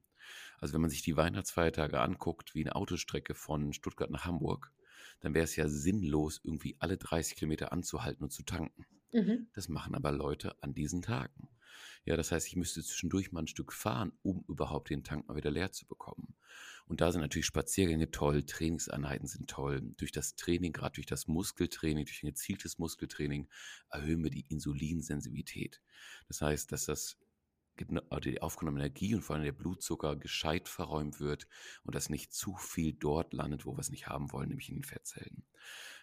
Also 0.58 0.74
wenn 0.74 0.80
man 0.80 0.90
sich 0.90 1.02
die 1.02 1.16
Weihnachtsfeiertage 1.16 2.00
anguckt, 2.00 2.54
wie 2.54 2.62
eine 2.62 2.76
Autostrecke 2.76 3.34
von 3.34 3.72
Stuttgart 3.72 4.10
nach 4.10 4.24
Hamburg, 4.24 4.72
dann 5.20 5.34
wäre 5.34 5.44
es 5.44 5.56
ja 5.56 5.68
sinnlos, 5.68 6.40
irgendwie 6.42 6.76
alle 6.78 6.96
30 6.96 7.36
Kilometer 7.36 7.72
anzuhalten 7.72 8.24
und 8.24 8.30
zu 8.30 8.42
tanken. 8.42 8.86
Mhm. 9.12 9.48
Das 9.54 9.68
machen 9.68 9.94
aber 9.94 10.12
Leute 10.12 10.60
an 10.62 10.74
diesen 10.74 11.02
Tagen. 11.02 11.48
Ja, 12.04 12.16
das 12.16 12.32
heißt, 12.32 12.48
ich 12.48 12.56
müsste 12.56 12.82
zwischendurch 12.82 13.30
mal 13.30 13.42
ein 13.42 13.46
Stück 13.46 13.72
fahren, 13.72 14.12
um 14.22 14.44
überhaupt 14.48 14.90
den 14.90 15.04
Tank 15.04 15.28
mal 15.28 15.36
wieder 15.36 15.50
leer 15.50 15.70
zu 15.70 15.86
bekommen. 15.86 16.34
Und 16.86 17.00
da 17.00 17.12
sind 17.12 17.20
natürlich 17.20 17.46
Spaziergänge 17.46 18.10
toll, 18.10 18.42
Trainingseinheiten 18.42 19.28
sind 19.28 19.48
toll. 19.48 19.80
Durch 19.96 20.10
das 20.10 20.34
Training, 20.34 20.72
gerade 20.72 20.94
durch 20.94 21.06
das 21.06 21.28
Muskeltraining, 21.28 22.04
durch 22.04 22.22
ein 22.22 22.26
gezieltes 22.26 22.78
Muskeltraining, 22.78 23.48
erhöhen 23.90 24.22
wir 24.24 24.30
die 24.30 24.46
Insulinsensitivität. 24.48 25.80
Das 26.26 26.42
heißt, 26.42 26.72
dass 26.72 26.86
das 26.86 27.16
die 27.78 28.42
aufgenommene 28.42 28.84
Energie 28.84 29.14
und 29.14 29.22
vor 29.22 29.36
allem 29.36 29.44
der 29.44 29.52
Blutzucker 29.52 30.16
gescheit 30.16 30.68
verräumt 30.68 31.20
wird 31.20 31.46
und 31.84 31.94
dass 31.94 32.10
nicht 32.10 32.32
zu 32.32 32.54
viel 32.56 32.92
dort 32.92 33.32
landet, 33.32 33.64
wo 33.64 33.72
wir 33.72 33.80
es 33.80 33.90
nicht 33.90 34.08
haben 34.08 34.32
wollen, 34.32 34.48
nämlich 34.48 34.68
in 34.68 34.76
den 34.76 34.84
Fettzellen. 34.84 35.44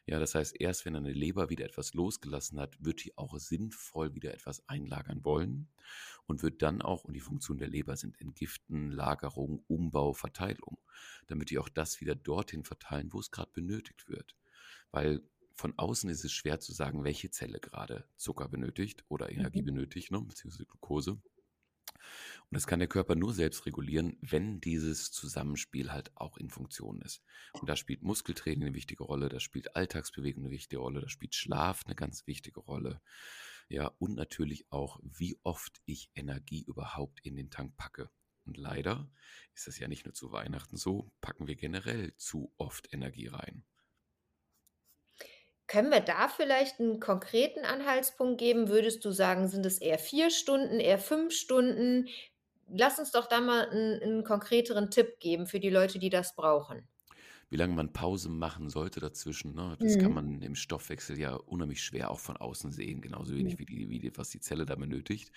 Ja, 0.06 0.18
das 0.18 0.34
heißt, 0.34 0.60
erst 0.60 0.86
wenn 0.86 0.96
eine 0.96 1.14
Leber 1.14 1.52
wieder 1.52 1.66
etwas 1.66 1.94
losgelassen 1.94 2.60
hat, 2.60 2.84
wird 2.84 3.04
die 3.04 3.16
auch 3.16 3.38
sinnvoll 3.38 4.16
wieder 4.16 4.34
etwas 4.34 4.68
einlagern 4.68 5.24
wollen 5.24 5.68
und 6.26 6.42
wird 6.42 6.64
dann 6.64 6.82
auch, 6.82 7.04
und 7.04 7.14
die 7.14 7.20
Funktion 7.20 7.60
der 7.60 7.68
Leber 7.68 7.96
sind 7.96 8.20
Entgiften, 8.20 8.92
Lagerung, 8.92 9.64
Umbau, 9.68 10.14
Verteilung, 10.14 10.80
damit 11.28 11.52
die 11.52 11.60
auch 11.60 11.70
das 11.70 12.02
wieder 12.02 12.16
dorthin 12.16 12.64
verteilen, 12.64 13.14
wo 13.14 13.20
es 13.20 13.30
gerade 13.30 13.52
benötigt 13.54 14.10
wird. 14.10 14.36
Weil 14.92 15.22
von 15.54 15.78
außen 15.78 16.10
ist 16.10 16.24
es 16.24 16.32
schwer 16.32 16.60
zu 16.60 16.74
sagen, 16.74 17.04
welche 17.04 17.30
Zelle 17.30 17.60
gerade 17.60 18.06
Zucker 18.16 18.48
benötigt 18.48 19.04
oder 19.10 19.32
Energie 19.32 19.62
mhm. 19.62 19.68
benötigt, 19.68 20.12
ne, 20.12 20.22
beziehungsweise 20.22 20.66
Glucose. 20.66 21.22
Und 22.50 22.56
das 22.56 22.68
kann 22.68 22.80
der 22.80 22.88
Körper 22.88 23.16
nur 23.16 23.34
selbst 23.34 23.66
regulieren, 23.66 24.18
wenn 24.22 24.60
dieses 24.60 25.12
Zusammenspiel 25.12 25.92
halt 25.92 26.12
auch 26.16 26.38
in 26.38 26.50
Funktion 26.50 27.02
ist. 27.02 27.24
Und 27.54 27.70
da 27.70 27.76
spielt 27.76 28.02
Muskeltraining 28.02 28.68
eine 28.68 28.76
wichtige 28.76 29.04
Rolle, 29.04 29.30
da 29.30 29.40
spielt 29.40 29.76
Alltagsbewegung 29.76 30.44
eine 30.44 30.52
wichtige 30.52 30.82
Rolle, 30.82 31.02
da 31.02 31.10
spielt 31.10 31.36
Schlaf 31.36 31.86
eine 31.86 31.96
ganz 31.96 32.26
wichtige 32.28 32.60
Rolle. 32.60 33.02
Ja, 33.68 33.92
und 34.00 34.16
natürlich 34.16 34.66
auch, 34.72 35.00
wie 35.04 35.38
oft 35.44 35.80
ich 35.86 36.10
Energie 36.16 36.64
überhaupt 36.64 37.20
in 37.24 37.36
den 37.36 37.52
Tank 37.52 37.78
packe. 37.78 38.10
Und 38.46 38.58
leider 38.58 39.12
ist 39.54 39.68
das 39.68 39.78
ja 39.78 39.88
nicht 39.88 40.06
nur 40.06 40.16
zu 40.16 40.32
Weihnachten 40.32 40.76
so, 40.76 41.12
packen 41.22 41.48
wir 41.48 41.56
generell 41.56 42.16
zu 42.18 42.52
oft 42.58 42.92
Energie 42.92 43.28
rein. 43.28 43.64
Können 45.70 45.90
wir 45.92 46.02
da 46.02 46.28
vielleicht 46.28 46.80
einen 46.82 47.00
konkreten 47.00 47.64
Anhaltspunkt 47.64 48.40
geben? 48.40 48.68
Würdest 48.68 49.06
du 49.06 49.12
sagen, 49.12 49.48
sind 49.48 49.66
es 49.66 49.78
eher 49.80 49.98
vier 50.00 50.32
Stunden, 50.32 50.80
eher 50.82 51.00
fünf 51.00 51.34
Stunden? 51.34 52.10
Lass 52.68 53.00
uns 53.00 53.12
doch 53.12 53.28
da 53.28 53.40
mal 53.40 53.70
einen 53.70 54.02
'n 54.02 54.24
konkreteren 54.26 54.92
Tipp 54.92 55.20
geben 55.22 55.48
für 55.48 55.60
die 55.62 55.70
Leute, 55.70 55.98
die 56.00 56.10
das 56.10 56.36
brauchen. 56.36 56.88
Wie 57.50 57.56
lange 57.58 57.74
man 57.74 57.94
Pause 57.94 58.30
machen 58.30 58.70
sollte 58.70 59.00
dazwischen, 59.00 59.54
ne? 59.56 59.78
Das 59.82 59.98
kann 59.98 60.12
Mhm. 60.12 60.14
man 60.14 60.42
im 60.42 60.56
Stoffwechsel 60.56 61.18
ja 61.20 61.34
unheimlich 61.34 61.82
schwer 61.84 62.12
auch 62.12 62.20
von 62.20 62.38
außen 62.38 62.72
sehen, 62.72 63.02
genauso 63.02 63.36
Mhm. 63.38 63.56
wenig 63.56 63.58
wie 63.60 63.66
die 63.66 63.90
wie 63.90 64.00
die 64.00 64.16
was 64.18 64.30
die 64.30 64.40
Zelle 64.40 64.66
da 64.66 64.76
benötigt. 64.76 65.32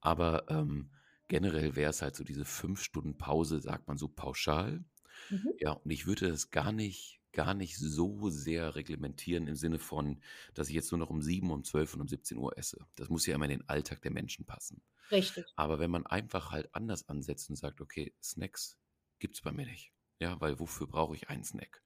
Aber, 0.00 0.46
ähm, 0.50 0.90
generell 1.28 1.76
wäre 1.76 1.90
es 1.90 2.02
halt 2.02 2.16
so 2.16 2.24
diese 2.24 2.44
5 2.44 2.82
Stunden 2.82 3.16
Pause, 3.18 3.60
sagt 3.60 3.88
man 3.88 3.98
so 3.98 4.08
pauschal. 4.08 4.84
Mhm. 5.30 5.58
Ja, 5.58 5.72
und 5.72 5.90
ich 5.90 6.06
würde 6.06 6.28
das 6.30 6.50
gar 6.50 6.72
nicht 6.72 7.20
gar 7.34 7.54
nicht 7.54 7.76
so 7.78 8.30
sehr 8.30 8.74
reglementieren 8.76 9.48
im 9.48 9.56
Sinne 9.56 9.78
von, 9.78 10.22
dass 10.54 10.68
ich 10.70 10.74
jetzt 10.74 10.92
nur 10.92 10.98
noch 11.00 11.10
um 11.10 11.22
7, 11.22 11.50
um 11.52 11.64
12 11.64 11.94
und 11.94 12.00
um 12.02 12.08
17 12.08 12.38
Uhr 12.38 12.58
esse. 12.58 12.86
Das 12.96 13.10
muss 13.10 13.26
ja 13.26 13.34
immer 13.36 13.46
in 13.46 13.50
den 13.60 13.68
Alltag 13.68 14.02
der 14.02 14.12
Menschen 14.12 14.46
passen. 14.46 14.82
Richtig. 15.10 15.56
Aber 15.56 15.78
wenn 15.80 15.90
man 15.90 16.06
einfach 16.06 16.52
halt 16.52 16.74
anders 16.74 17.08
ansetzt 17.08 17.50
und 17.50 17.56
sagt: 17.56 17.80
„Okay, 17.80 18.14
Snacks 18.22 18.78
gibt's 19.18 19.42
bei 19.42 19.52
mir 19.52 19.66
nicht.“ 19.66 19.92
Ja, 20.20 20.40
weil 20.40 20.60
wofür 20.60 20.86
brauche 20.86 21.16
ich 21.16 21.28
einen 21.30 21.44
Snack? 21.44 21.82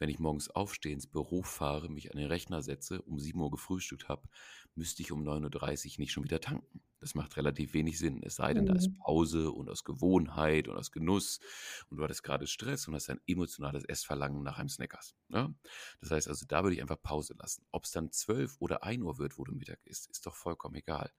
Wenn 0.00 0.08
ich 0.10 0.18
morgens 0.18 0.50
aufstehe, 0.50 0.92
ins 0.94 1.06
Büro 1.06 1.42
fahre, 1.44 1.88
mich 1.90 2.10
an 2.12 2.18
den 2.18 2.26
Rechner 2.28 2.62
setze, 2.62 3.02
um 3.02 3.20
7 3.20 3.40
Uhr 3.40 3.52
gefrühstückt 3.52 4.08
habe, 4.08 4.28
müsste 4.74 5.02
ich 5.02 5.12
um 5.12 5.22
9:30 5.22 5.98
nicht 6.00 6.12
schon 6.12 6.24
wieder 6.24 6.40
tanken. 6.40 6.82
Das 7.00 7.14
macht 7.14 7.36
relativ 7.36 7.74
wenig 7.74 7.98
Sinn, 7.98 8.22
es 8.24 8.36
sei 8.36 8.54
denn, 8.54 8.66
da 8.66 8.74
ist 8.74 8.90
Mhm. 8.90 9.04
Pause 9.04 9.52
und 9.52 9.70
aus 9.70 9.84
Gewohnheit 9.84 10.68
und 10.68 10.76
aus 10.76 10.92
Genuss 10.92 11.40
und 11.88 11.96
du 11.98 12.04
hattest 12.04 12.22
gerade 12.22 12.46
Stress 12.46 12.88
und 12.88 12.94
hast 12.94 13.10
ein 13.10 13.20
emotionales 13.26 13.84
Essverlangen 13.84 14.42
nach 14.42 14.58
einem 14.58 14.68
Snackers, 14.68 15.14
ne? 15.28 15.54
Das 16.00 16.10
heißt 16.10 16.28
also, 16.28 16.46
da 16.46 16.62
würde 16.62 16.74
ich 16.76 16.82
einfach 16.82 17.00
Pause 17.02 17.34
lassen. 17.38 17.66
Ob 17.70 17.84
es 17.84 17.90
dann 17.92 18.12
12 18.12 18.56
oder 18.60 18.82
1 18.84 19.18
wird, 19.18 19.38
wo 19.38 19.44
du 19.44 19.52
Mittag 19.54 19.80
isst, 19.84 20.08
ist 20.10 20.26
doch 20.26 20.34
vollkommen 20.36 20.74
egal. 20.76 21.12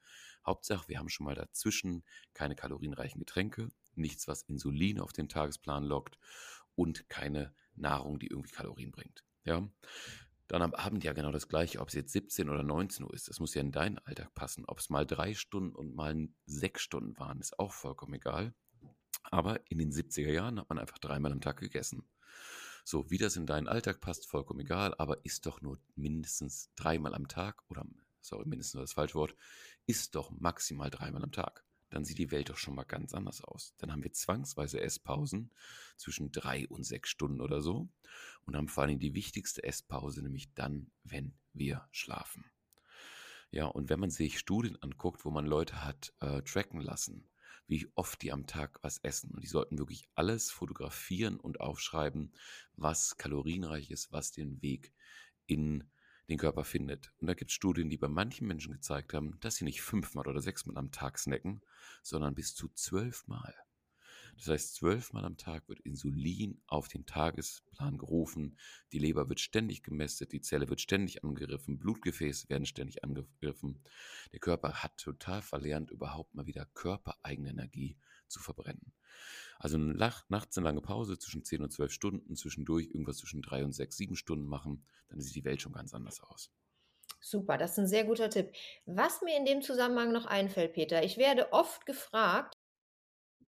Hauptsache, 0.45 0.87
wir 0.87 0.99
haben 0.99 1.09
schon 1.09 1.25
mal 1.25 1.35
dazwischen 1.35 2.03
keine 2.33 2.55
kalorienreichen 2.55 3.19
Getränke, 3.19 3.69
nichts, 3.95 4.27
was 4.27 4.43
Insulin 4.43 4.99
auf 4.99 5.13
den 5.13 5.29
Tagesplan 5.29 5.83
lockt 5.83 6.17
und 6.75 7.09
keine 7.09 7.53
Nahrung, 7.75 8.19
die 8.19 8.27
irgendwie 8.27 8.51
Kalorien 8.51 8.91
bringt. 8.91 9.23
Ja? 9.43 9.67
Dann 10.47 10.61
am 10.61 10.73
Abend 10.73 11.03
ja 11.03 11.13
genau 11.13 11.31
das 11.31 11.47
gleiche, 11.47 11.79
ob 11.79 11.87
es 11.87 11.93
jetzt 11.93 12.11
17 12.11 12.49
oder 12.49 12.63
19 12.63 13.05
Uhr 13.05 13.13
ist. 13.13 13.29
Das 13.29 13.39
muss 13.39 13.53
ja 13.53 13.61
in 13.61 13.71
deinen 13.71 13.99
Alltag 13.99 14.33
passen. 14.35 14.65
Ob 14.67 14.79
es 14.79 14.89
mal 14.89 15.05
drei 15.05 15.33
Stunden 15.33 15.75
und 15.75 15.95
mal 15.95 16.27
sechs 16.45 16.81
Stunden 16.81 17.17
waren, 17.17 17.39
ist 17.39 17.57
auch 17.57 17.71
vollkommen 17.71 18.15
egal. 18.15 18.53
Aber 19.23 19.61
in 19.69 19.77
den 19.77 19.91
70er 19.91 20.31
Jahren 20.31 20.59
hat 20.59 20.69
man 20.69 20.79
einfach 20.79 20.97
dreimal 20.97 21.31
am 21.31 21.41
Tag 21.41 21.57
gegessen. 21.57 22.03
So, 22.83 23.09
wie 23.09 23.17
das 23.17 23.35
in 23.35 23.45
deinen 23.45 23.67
Alltag 23.67 24.01
passt, 24.01 24.27
vollkommen 24.27 24.61
egal, 24.61 24.95
aber 24.97 25.23
ist 25.23 25.45
doch 25.45 25.61
nur 25.61 25.79
mindestens 25.95 26.73
dreimal 26.75 27.13
am 27.13 27.27
Tag 27.27 27.63
oder, 27.69 27.85
sorry, 28.19 28.45
mindestens 28.47 28.81
das 28.81 28.93
falsche 28.93 29.15
Wort, 29.15 29.35
ist 29.85 30.15
doch 30.15 30.31
maximal 30.31 30.89
dreimal 30.89 31.23
am 31.23 31.31
Tag 31.31 31.63
dann 31.91 32.05
sieht 32.05 32.17
die 32.17 32.31
Welt 32.31 32.49
doch 32.49 32.57
schon 32.57 32.73
mal 32.73 32.83
ganz 32.83 33.13
anders 33.13 33.41
aus. 33.41 33.75
Dann 33.77 33.91
haben 33.91 34.03
wir 34.03 34.13
zwangsweise 34.13 34.81
Esspausen 34.81 35.51
zwischen 35.97 36.31
drei 36.31 36.67
und 36.69 36.83
sechs 36.83 37.09
Stunden 37.09 37.41
oder 37.41 37.61
so 37.61 37.89
und 38.45 38.55
haben 38.55 38.69
vor 38.69 38.83
allem 38.83 38.97
die 38.97 39.13
wichtigste 39.13 39.63
Esspause, 39.63 40.23
nämlich 40.23 40.53
dann, 40.53 40.89
wenn 41.03 41.33
wir 41.53 41.87
schlafen. 41.91 42.45
Ja, 43.51 43.65
und 43.65 43.89
wenn 43.89 43.99
man 43.99 44.09
sich 44.09 44.39
Studien 44.39 44.81
anguckt, 44.81 45.25
wo 45.25 45.29
man 45.29 45.45
Leute 45.45 45.83
hat 45.83 46.13
äh, 46.21 46.41
tracken 46.41 46.79
lassen, 46.79 47.29
wie 47.67 47.87
oft 47.95 48.21
die 48.21 48.31
am 48.31 48.47
Tag 48.47 48.79
was 48.81 48.97
essen. 48.99 49.31
Und 49.31 49.43
die 49.43 49.47
sollten 49.47 49.77
wirklich 49.77 50.07
alles 50.15 50.51
fotografieren 50.51 51.39
und 51.39 51.59
aufschreiben, 51.59 52.33
was 52.75 53.17
kalorienreich 53.17 53.91
ist, 53.91 54.11
was 54.11 54.31
den 54.31 54.61
Weg 54.61 54.93
in 55.45 55.83
den 56.31 56.37
Körper 56.37 56.63
findet. 56.63 57.11
Und 57.19 57.27
da 57.27 57.33
gibt 57.33 57.51
es 57.51 57.55
Studien, 57.55 57.89
die 57.89 57.97
bei 57.97 58.07
manchen 58.07 58.47
Menschen 58.47 58.71
gezeigt 58.71 59.13
haben, 59.13 59.37
dass 59.41 59.55
sie 59.55 59.65
nicht 59.65 59.81
fünfmal 59.81 60.27
oder 60.27 60.41
sechsmal 60.41 60.77
am 60.77 60.91
Tag 60.91 61.19
snacken, 61.19 61.61
sondern 62.01 62.35
bis 62.35 62.55
zu 62.55 62.69
zwölfmal. 62.69 63.53
Das 64.37 64.47
heißt, 64.47 64.75
zwölfmal 64.75 65.25
am 65.25 65.37
Tag 65.37 65.67
wird 65.67 65.81
Insulin 65.81 66.61
auf 66.67 66.87
den 66.87 67.05
Tagesplan 67.05 67.97
gerufen, 67.97 68.57
die 68.93 68.99
Leber 68.99 69.27
wird 69.27 69.41
ständig 69.41 69.83
gemästet, 69.83 70.31
die 70.31 70.39
Zelle 70.41 70.69
wird 70.69 70.79
ständig 70.79 71.23
angegriffen, 71.23 71.77
Blutgefäße 71.77 72.49
werden 72.49 72.65
ständig 72.65 73.03
angegriffen. 73.03 73.83
Der 74.31 74.39
Körper 74.39 74.81
hat 74.81 74.97
total 74.97 75.41
verlernt, 75.41 75.91
überhaupt 75.91 76.33
mal 76.33 76.47
wieder 76.47 76.65
körpereigene 76.73 77.49
Energie 77.49 77.97
zu 78.27 78.39
verbrennen. 78.39 78.93
Also 79.61 79.77
nachts 79.77 80.57
eine 80.57 80.65
lange 80.65 80.81
Pause 80.81 81.17
zwischen 81.17 81.45
10 81.45 81.61
und 81.61 81.71
12 81.71 81.93
Stunden, 81.93 82.35
zwischendurch 82.35 82.87
irgendwas 82.87 83.17
zwischen 83.17 83.41
3 83.41 83.63
und 83.63 83.71
6, 83.73 83.95
7 83.95 84.15
Stunden 84.17 84.45
machen, 84.47 84.85
dann 85.07 85.21
sieht 85.21 85.35
die 85.35 85.45
Welt 85.45 85.61
schon 85.61 85.71
ganz 85.73 85.93
anders 85.93 86.19
aus. 86.21 86.51
Super, 87.21 87.57
das 87.57 87.71
ist 87.71 87.77
ein 87.79 87.87
sehr 87.87 88.03
guter 88.03 88.29
Tipp. 88.29 88.51
Was 88.85 89.21
mir 89.21 89.37
in 89.37 89.45
dem 89.45 89.61
Zusammenhang 89.61 90.11
noch 90.11 90.25
einfällt, 90.25 90.73
Peter, 90.73 91.03
ich 91.03 91.17
werde 91.17 91.53
oft 91.53 91.85
gefragt 91.85 92.57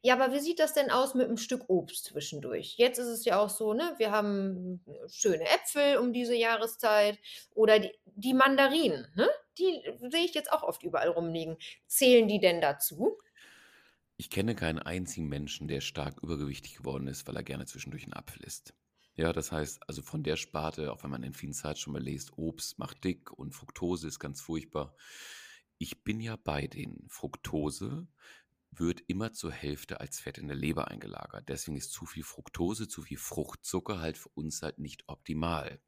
ja, 0.05 0.15
aber 0.15 0.33
wie 0.35 0.41
sieht 0.41 0.59
das 0.59 0.75
denn 0.75 0.91
aus 0.91 1.15
mit 1.15 1.29
'm 1.29 1.37
Stück 1.37 1.69
Obst 1.69 2.07
zwischendurch? 2.07 2.75
Jetzt 2.77 2.99
ist 2.99 3.07
es 3.07 3.25
ja 3.25 3.39
auch 3.41 3.49
so, 3.51 3.73
ne, 3.73 3.95
wir 3.99 4.11
haben 4.11 4.85
schöne 5.09 5.45
Äpfel 5.49 5.99
um 5.99 6.13
diese 6.13 6.35
Jahreszeit 6.35 7.19
oder 7.55 7.79
die 7.79 7.93
die 8.05 8.35
Mandarinen, 8.35 9.07
ne? 9.15 9.29
Die 9.59 9.81
sehe 10.11 10.25
ich 10.25 10.35
jetzt 10.35 10.51
auch 10.53 10.63
oft 10.65 10.83
überall 10.83 11.09
rumliegen. 11.09 11.57
Zählen 11.87 12.27
die 12.29 12.41
denn 12.41 12.61
dazu? 12.61 13.19
Ich 14.23 14.31
kenne 14.31 14.55
keinen 14.55 14.79
einzigen 14.79 15.27
Menschen, 15.29 15.67
der 15.67 15.81
stark 15.81 16.23
übergewichtig 16.23 16.77
geworden 16.77 17.09
ist, 17.09 17.27
weil 17.27 17.35
er 17.35 17.43
gerne 17.43 17.67
zwischendurch 17.67 18.05
'n 18.07 18.13
Apfel 18.13 18.45
isst. 18.45 18.73
Ja, 19.17 19.33
das 19.33 19.51
heißt, 19.51 19.81
also 19.89 20.01
von 20.01 20.23
der 20.23 20.37
Sparte, 20.37 20.93
auch 20.93 21.03
wenn 21.03 21.11
man 21.11 21.25
in 21.25 21.35
vielen 21.35 21.55
Zeiten 21.55 21.81
schon 21.81 21.93
mal 21.93 22.01
liest, 22.01 22.39
Obst 22.39 22.79
macht 22.79 23.03
dick 23.03 23.33
und 23.33 23.53
Fructose 23.53 24.07
ist 24.07 24.21
ganz 24.21 24.41
furchtbar. 24.41 24.95
Ich 25.79 26.05
bin 26.05 26.21
ja 26.21 26.37
bei 26.37 26.69
den 26.69 27.05
Fructose 27.09 28.07
wird 28.75 29.03
immer 29.07 29.33
zur 29.33 29.53
Hälfte 29.53 30.01
als 30.01 30.19
Fett 30.19 30.39
in 30.39 30.49
der 30.49 30.57
Leber 30.57 30.89
eingelagert. 30.89 31.49
Deswegen 31.49 31.77
ist 31.77 31.93
zu 31.93 32.07
viel 32.07 32.25
Fructose, 32.25 32.89
zu 32.89 33.03
viel 33.03 33.19
Fruchtzucker 33.19 34.01
halt 34.01 34.17
für 34.17 34.31
uns 34.31 34.63
halt 34.63 34.79
nicht 34.79 35.05
optimal. 35.09 35.81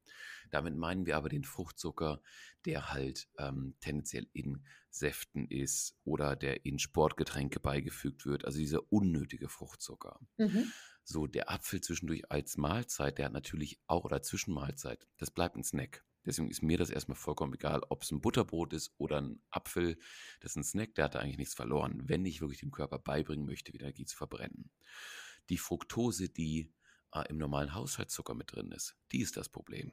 Damit 0.50 0.76
meinen 0.76 1.06
wir 1.06 1.16
aber 1.16 1.30
den 1.30 1.44
Fruchtzucker, 1.44 2.20
der 2.66 2.92
halt 2.92 3.28
ähm, 3.38 3.74
tendenziell 3.80 4.28
in 4.32 4.64
Säften 4.90 5.48
ist 5.48 5.96
oder 6.04 6.36
der 6.36 6.66
in 6.66 6.78
Sportgetränke 6.78 7.58
beigefügt 7.58 8.26
wird, 8.26 8.44
also 8.44 8.58
dieser 8.58 8.92
unnötige 8.92 9.48
Fruchtzucker. 9.48 10.20
Mhm. 10.36 10.70
So, 11.02 11.26
der 11.26 11.50
Apfel 11.50 11.80
zwischendurch 11.80 12.30
als 12.30 12.56
Mahlzeit, 12.56 13.18
der 13.18 13.26
hat 13.26 13.32
natürlich 13.32 13.80
auch, 13.86 14.04
oder 14.04 14.22
Zwischenmahlzeit, 14.22 15.08
das 15.18 15.30
bleibt 15.30 15.56
ein 15.56 15.64
Snack. 15.64 16.04
Deswegen 16.24 16.50
ist 16.50 16.62
mir 16.62 16.78
das 16.78 16.90
erstmal 16.90 17.16
vollkommen 17.16 17.54
egal, 17.54 17.82
ob 17.88 18.02
es 18.02 18.10
ein 18.10 18.20
Butterbrot 18.20 18.72
ist 18.72 18.94
oder 18.98 19.20
ein 19.20 19.40
Apfel. 19.50 19.98
Das 20.40 20.52
ist 20.52 20.56
ein 20.56 20.64
Snack, 20.64 20.94
der 20.94 21.04
hat 21.04 21.14
da 21.14 21.20
eigentlich 21.20 21.38
nichts 21.38 21.54
verloren, 21.54 22.02
wenn 22.06 22.24
ich 22.24 22.40
wirklich 22.40 22.60
dem 22.60 22.70
Körper 22.70 22.98
beibringen 22.98 23.46
möchte, 23.46 23.72
wieder 23.72 23.84
Energie 23.84 24.06
zu 24.06 24.16
verbrennen. 24.16 24.70
Die 25.50 25.58
Fructose, 25.58 26.28
die 26.28 26.72
äh, 27.12 27.28
im 27.28 27.38
normalen 27.38 27.74
Haushaltszucker 27.74 28.34
mit 28.34 28.52
drin 28.52 28.72
ist, 28.72 28.96
die 29.12 29.20
ist 29.20 29.36
das 29.36 29.48
Problem. 29.48 29.92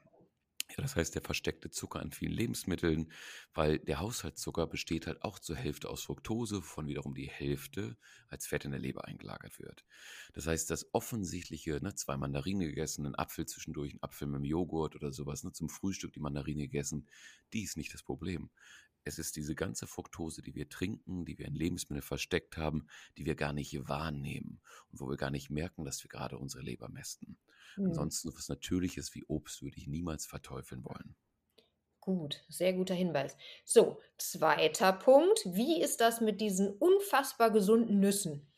Ja, 0.76 0.80
das 0.82 0.96
heißt, 0.96 1.14
der 1.14 1.20
versteckte 1.22 1.70
Zucker 1.70 2.00
in 2.00 2.12
vielen 2.12 2.32
Lebensmitteln, 2.32 3.12
weil 3.52 3.78
der 3.78 4.00
Haushaltszucker 4.00 4.66
besteht 4.66 5.06
halt 5.06 5.22
auch 5.22 5.38
zur 5.38 5.54
Hälfte 5.56 5.90
aus 5.90 6.02
Fructose, 6.04 6.62
von 6.62 6.86
wiederum 6.86 7.14
die 7.14 7.28
Hälfte 7.28 7.98
als 8.28 8.46
Fett 8.46 8.64
in 8.64 8.70
der 8.70 8.80
Leber 8.80 9.04
eingelagert 9.06 9.58
wird. 9.58 9.84
Das 10.32 10.46
heißt, 10.46 10.70
das 10.70 10.94
offensichtliche, 10.94 11.78
ne, 11.82 11.94
zwei 11.94 12.16
Mandarinen 12.16 12.66
gegessen, 12.68 13.04
einen 13.04 13.16
Apfel 13.16 13.44
zwischendurch, 13.46 13.92
einen 13.92 14.02
Apfel 14.02 14.28
mit 14.28 14.36
dem 14.40 14.44
Joghurt 14.44 14.96
oder 14.96 15.12
sowas, 15.12 15.44
ne, 15.44 15.52
zum 15.52 15.68
Frühstück 15.68 16.12
die 16.14 16.20
Mandarine 16.20 16.62
gegessen, 16.62 17.06
die 17.52 17.64
ist 17.64 17.76
nicht 17.76 17.92
das 17.92 18.02
Problem. 18.02 18.48
Es 19.04 19.18
ist 19.18 19.36
diese 19.36 19.54
ganze 19.54 19.86
Fructose, 19.86 20.42
die 20.42 20.54
wir 20.54 20.68
trinken, 20.68 21.24
die 21.24 21.38
wir 21.38 21.46
in 21.46 21.54
Lebensmitteln 21.54 22.02
versteckt 22.02 22.56
haben, 22.56 22.86
die 23.16 23.26
wir 23.26 23.34
gar 23.34 23.52
nicht 23.52 23.88
wahrnehmen 23.88 24.60
und 24.90 25.00
wo 25.00 25.08
wir 25.08 25.16
gar 25.16 25.30
nicht 25.30 25.50
merken, 25.50 25.84
dass 25.84 26.02
wir 26.04 26.08
gerade 26.08 26.38
unsere 26.38 26.62
Leber 26.62 26.88
mästen. 26.88 27.38
Mhm. 27.76 27.86
Ansonsten 27.86 28.32
was 28.34 28.48
Natürliches 28.48 29.14
wie 29.14 29.24
Obst 29.26 29.62
würde 29.62 29.78
ich 29.78 29.86
niemals 29.86 30.26
verteufeln 30.26 30.84
wollen. 30.84 31.16
Gut, 32.00 32.42
sehr 32.48 32.72
guter 32.72 32.94
Hinweis. 32.94 33.36
So, 33.64 34.00
zweiter 34.18 34.92
Punkt. 34.92 35.40
Wie 35.46 35.80
ist 35.80 36.00
das 36.00 36.20
mit 36.20 36.40
diesen 36.40 36.68
unfassbar 36.68 37.52
gesunden 37.52 38.00
Nüssen? 38.00 38.52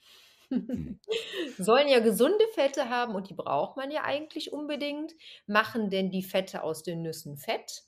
Hm. 0.49 0.99
Sollen 1.59 1.89
ja 1.89 2.01
gesunde 2.01 2.47
Fette 2.55 2.89
haben 2.89 3.15
und 3.15 3.29
die 3.29 3.35
braucht 3.35 3.77
man 3.77 3.91
ja 3.91 4.03
eigentlich 4.05 4.53
unbedingt. 4.53 5.13
Machen 5.47 5.91
denn 5.91 6.11
die 6.11 6.23
Fette 6.23 6.63
aus 6.63 6.83
den 6.83 7.03
Nüssen 7.03 7.37
Fett? 7.37 7.85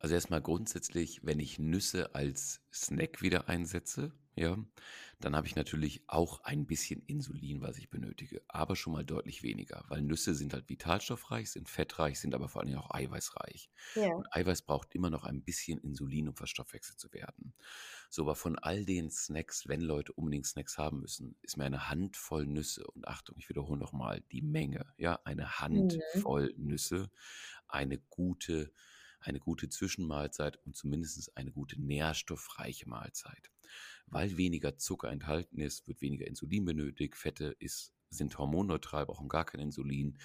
Also 0.00 0.14
erstmal 0.14 0.40
grundsätzlich, 0.40 1.20
wenn 1.24 1.38
ich 1.38 1.58
Nüsse 1.58 2.14
als 2.14 2.62
Snack 2.72 3.20
wieder 3.20 3.48
einsetze, 3.48 4.12
ja, 4.34 4.56
dann 5.20 5.36
habe 5.36 5.46
ich 5.46 5.56
natürlich 5.56 6.02
auch 6.06 6.42
ein 6.44 6.64
bisschen 6.64 7.02
Insulin, 7.02 7.60
was 7.60 7.76
ich 7.76 7.90
benötige, 7.90 8.42
aber 8.48 8.76
schon 8.76 8.94
mal 8.94 9.04
deutlich 9.04 9.42
weniger, 9.42 9.84
weil 9.88 10.00
Nüsse 10.00 10.34
sind 10.34 10.54
halt 10.54 10.70
vitalstoffreich, 10.70 11.50
sind 11.50 11.68
fettreich, 11.68 12.18
sind 12.18 12.34
aber 12.34 12.48
vor 12.48 12.62
allem 12.62 12.78
auch 12.78 12.90
eiweißreich. 12.90 13.70
Ja. 13.96 14.14
Und 14.14 14.34
Eiweiß 14.34 14.62
braucht 14.62 14.94
immer 14.94 15.10
noch 15.10 15.24
ein 15.24 15.42
bisschen 15.42 15.78
Insulin, 15.80 16.28
um 16.28 16.34
verstoffwechselt 16.34 16.98
zu 16.98 17.12
werden. 17.12 17.52
So, 18.08 18.22
aber 18.22 18.36
von 18.36 18.58
all 18.58 18.86
den 18.86 19.10
Snacks, 19.10 19.68
wenn 19.68 19.82
Leute 19.82 20.14
unbedingt 20.14 20.46
Snacks 20.46 20.78
haben 20.78 21.00
müssen, 21.00 21.36
ist 21.42 21.58
mir 21.58 21.64
eine 21.64 21.90
Handvoll 21.90 22.46
Nüsse 22.46 22.86
und 22.86 23.06
Achtung, 23.06 23.36
ich 23.38 23.50
wiederhole 23.50 23.78
nochmal 23.78 24.22
die 24.32 24.42
Menge, 24.42 24.86
ja, 24.96 25.20
eine 25.24 25.42
mhm. 25.42 25.58
Handvoll 25.60 26.54
mhm. 26.56 26.66
Nüsse, 26.68 27.10
eine 27.68 27.98
gute 27.98 28.72
eine 29.20 29.40
gute 29.40 29.68
Zwischenmahlzeit 29.68 30.58
und 30.64 30.76
zumindest 30.76 31.36
eine 31.36 31.52
gute 31.52 31.80
nährstoffreiche 31.80 32.88
Mahlzeit. 32.88 33.50
Weil 34.06 34.36
weniger 34.36 34.76
Zucker 34.76 35.10
enthalten 35.10 35.58
ist, 35.60 35.86
wird 35.86 36.00
weniger 36.00 36.26
Insulin 36.26 36.64
benötigt. 36.64 37.16
Fette 37.16 37.56
ist, 37.58 37.92
sind 38.08 38.36
hormonneutral, 38.38 39.06
brauchen 39.06 39.28
gar 39.28 39.44
kein 39.44 39.60
Insulin. 39.60 40.18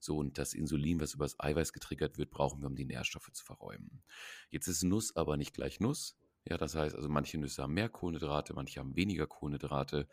So, 0.00 0.18
und 0.18 0.38
das 0.38 0.54
Insulin, 0.54 1.00
was 1.00 1.14
über 1.14 1.24
das 1.24 1.38
Eiweiß 1.40 1.72
getriggert 1.72 2.18
wird, 2.18 2.30
brauchen 2.30 2.60
wir, 2.60 2.68
um 2.68 2.76
die 2.76 2.84
Nährstoffe 2.84 3.30
zu 3.32 3.44
verräumen. 3.44 4.02
Jetzt 4.50 4.68
ist 4.68 4.82
Nuss 4.82 5.16
aber 5.16 5.36
nicht 5.36 5.54
gleich 5.54 5.80
Nuss. 5.80 6.16
Ja, 6.48 6.56
das 6.58 6.76
heißt, 6.76 6.94
also 6.94 7.08
manche 7.08 7.38
Nüsse 7.38 7.62
haben 7.62 7.74
mehr 7.74 7.88
Kohlenhydrate, 7.88 8.54
manche 8.54 8.78
haben 8.78 8.94
weniger 8.94 9.26
Kohlenhydrate, 9.26 10.08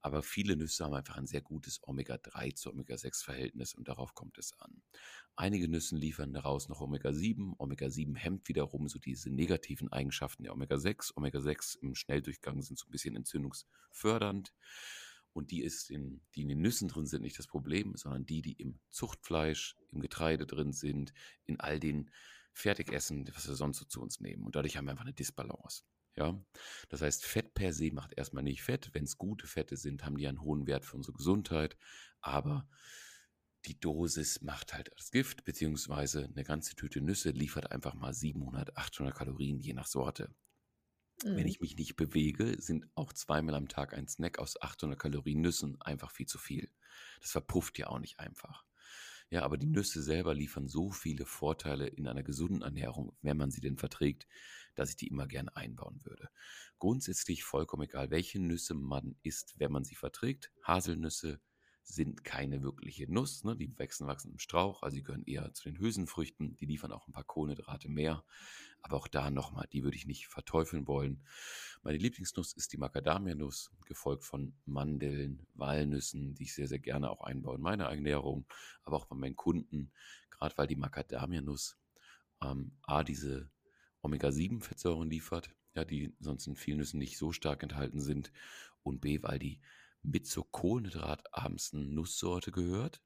aber 0.00 0.22
viele 0.22 0.56
Nüsse 0.56 0.84
haben 0.84 0.94
einfach 0.94 1.16
ein 1.16 1.26
sehr 1.26 1.42
gutes 1.42 1.80
Omega-3 1.86 2.56
zu 2.56 2.70
Omega-6-Verhältnis 2.70 3.72
und 3.74 3.86
darauf 3.86 4.12
kommt 4.14 4.36
es 4.36 4.52
an. 4.58 4.82
Einige 5.36 5.68
Nüsse 5.68 5.96
liefern 5.96 6.32
daraus 6.32 6.68
noch 6.68 6.80
Omega-7. 6.80 7.54
Omega-7 7.58 8.16
hemmt 8.16 8.48
wiederum 8.48 8.88
so 8.88 8.98
diese 8.98 9.30
negativen 9.30 9.92
Eigenschaften 9.92 10.42
der 10.42 10.54
Omega-6. 10.54 11.12
Omega-6 11.14 11.78
im 11.80 11.94
Schnelldurchgang 11.94 12.62
sind 12.62 12.80
so 12.80 12.86
ein 12.86 12.90
bisschen 12.90 13.14
entzündungsfördernd. 13.14 14.54
Und 15.32 15.50
die, 15.52 15.62
ist 15.62 15.90
in, 15.90 16.22
die 16.34 16.42
in 16.42 16.48
den 16.48 16.62
Nüssen 16.62 16.88
drin 16.88 17.06
sind, 17.06 17.22
nicht 17.22 17.38
das 17.38 17.46
Problem, 17.46 17.94
sondern 17.94 18.24
die, 18.26 18.42
die 18.42 18.54
im 18.54 18.80
Zuchtfleisch, 18.90 19.76
im 19.92 20.00
Getreide 20.00 20.46
drin 20.46 20.72
sind, 20.72 21.12
in 21.44 21.60
all 21.60 21.78
den 21.78 22.10
Fertigessen, 22.56 23.28
was 23.34 23.46
wir 23.46 23.54
sonst 23.54 23.78
so 23.78 23.84
zu 23.84 24.00
uns 24.00 24.20
nehmen. 24.20 24.44
Und 24.44 24.56
dadurch 24.56 24.76
haben 24.76 24.86
wir 24.86 24.92
einfach 24.92 25.04
eine 25.04 25.12
Disbalance. 25.12 25.82
Ja, 26.16 26.42
das 26.88 27.02
heißt, 27.02 27.26
Fett 27.26 27.52
per 27.52 27.74
se 27.74 27.92
macht 27.92 28.14
erstmal 28.14 28.42
nicht 28.42 28.62
Fett. 28.62 28.88
Wenn 28.94 29.04
es 29.04 29.18
gute 29.18 29.46
Fette 29.46 29.76
sind, 29.76 30.04
haben 30.04 30.16
die 30.16 30.26
einen 30.26 30.40
hohen 30.40 30.66
Wert 30.66 30.86
für 30.86 30.96
unsere 30.96 31.14
Gesundheit. 31.14 31.76
Aber 32.22 32.66
die 33.66 33.78
Dosis 33.78 34.40
macht 34.40 34.72
halt 34.72 34.90
das 34.96 35.10
Gift, 35.10 35.44
beziehungsweise 35.44 36.24
eine 36.24 36.44
ganze 36.44 36.74
Tüte 36.74 37.02
Nüsse 37.02 37.30
liefert 37.30 37.70
einfach 37.72 37.94
mal 37.94 38.14
700, 38.14 38.74
800 38.74 39.14
Kalorien 39.14 39.60
je 39.60 39.74
nach 39.74 39.86
Sorte. 39.86 40.34
Mhm. 41.24 41.36
Wenn 41.36 41.48
ich 41.48 41.60
mich 41.60 41.76
nicht 41.76 41.96
bewege, 41.96 42.60
sind 42.60 42.86
auch 42.94 43.12
zweimal 43.12 43.54
am 43.54 43.68
Tag 43.68 43.92
ein 43.92 44.08
Snack 44.08 44.38
aus 44.38 44.60
800 44.60 44.98
Kalorien 44.98 45.42
Nüssen 45.42 45.78
einfach 45.82 46.10
viel 46.10 46.26
zu 46.26 46.38
viel. 46.38 46.70
Das 47.20 47.32
verpufft 47.32 47.78
ja 47.78 47.88
auch 47.88 47.98
nicht 47.98 48.18
einfach. 48.18 48.65
Ja, 49.30 49.42
aber 49.42 49.56
die 49.56 49.66
Nüsse 49.66 50.02
selber 50.02 50.34
liefern 50.34 50.68
so 50.68 50.90
viele 50.90 51.26
Vorteile 51.26 51.86
in 51.88 52.06
einer 52.06 52.22
gesunden 52.22 52.62
Ernährung, 52.62 53.16
wenn 53.22 53.36
man 53.36 53.50
sie 53.50 53.60
denn 53.60 53.76
verträgt, 53.76 54.26
dass 54.76 54.90
ich 54.90 54.96
die 54.96 55.08
immer 55.08 55.26
gern 55.26 55.48
einbauen 55.48 56.04
würde. 56.04 56.28
Grundsätzlich 56.78 57.42
vollkommen 57.44 57.84
egal, 57.84 58.10
welche 58.10 58.38
Nüsse 58.40 58.74
man 58.74 59.16
isst, 59.22 59.54
wenn 59.58 59.72
man 59.72 59.84
sie 59.84 59.96
verträgt. 59.96 60.52
Haselnüsse 60.62 61.40
sind 61.88 62.24
keine 62.24 62.62
wirkliche 62.62 63.10
Nuss, 63.10 63.44
ne? 63.44 63.56
die 63.56 63.72
wachsen, 63.78 64.06
wachsen 64.06 64.32
im 64.32 64.38
Strauch, 64.38 64.82
also 64.82 64.96
sie 64.96 65.02
gehören 65.02 65.24
eher 65.24 65.52
zu 65.54 65.64
den 65.64 65.78
Hülsenfrüchten, 65.78 66.56
die 66.56 66.66
liefern 66.66 66.92
auch 66.92 67.06
ein 67.06 67.12
paar 67.12 67.24
Kohlenhydrate 67.24 67.88
mehr. 67.88 68.24
Aber 68.82 68.96
auch 68.96 69.08
da 69.08 69.30
nochmal, 69.30 69.66
die 69.72 69.82
würde 69.82 69.96
ich 69.96 70.06
nicht 70.06 70.28
verteufeln 70.28 70.86
wollen. 70.86 71.24
Meine 71.82 71.98
Lieblingsnuss 71.98 72.52
ist 72.52 72.72
die 72.72 72.76
Macadamia-Nuss, 72.76 73.72
gefolgt 73.86 74.24
von 74.24 74.54
Mandeln, 74.64 75.46
Walnüssen, 75.54 76.34
die 76.34 76.44
ich 76.44 76.54
sehr, 76.54 76.68
sehr 76.68 76.78
gerne 76.78 77.10
auch 77.10 77.22
einbaue 77.22 77.56
in 77.56 77.62
meine 77.62 77.84
Ernährung, 77.84 78.46
aber 78.82 78.96
auch 78.96 79.06
bei 79.06 79.16
meinen 79.16 79.36
Kunden, 79.36 79.92
gerade 80.30 80.56
weil 80.58 80.66
die 80.66 80.76
Macadamia-Nuss 80.76 81.78
ähm, 82.42 82.76
A, 82.82 83.02
diese 83.02 83.50
Omega-7-Fettsäuren 84.02 85.08
liefert, 85.08 85.50
ja, 85.74 85.84
die 85.84 86.14
sonst 86.20 86.46
in 86.46 86.56
vielen 86.56 86.78
Nüssen 86.78 86.98
nicht 86.98 87.18
so 87.18 87.32
stark 87.32 87.62
enthalten 87.62 88.00
sind, 88.00 88.32
und 88.86 89.00
B, 89.00 89.22
weil 89.22 89.38
die 89.38 89.60
mit 90.02 90.26
zur 90.26 90.50
kohlenhydratarmsten 90.50 91.94
Nusssorte 91.94 92.52
gehört, 92.52 93.00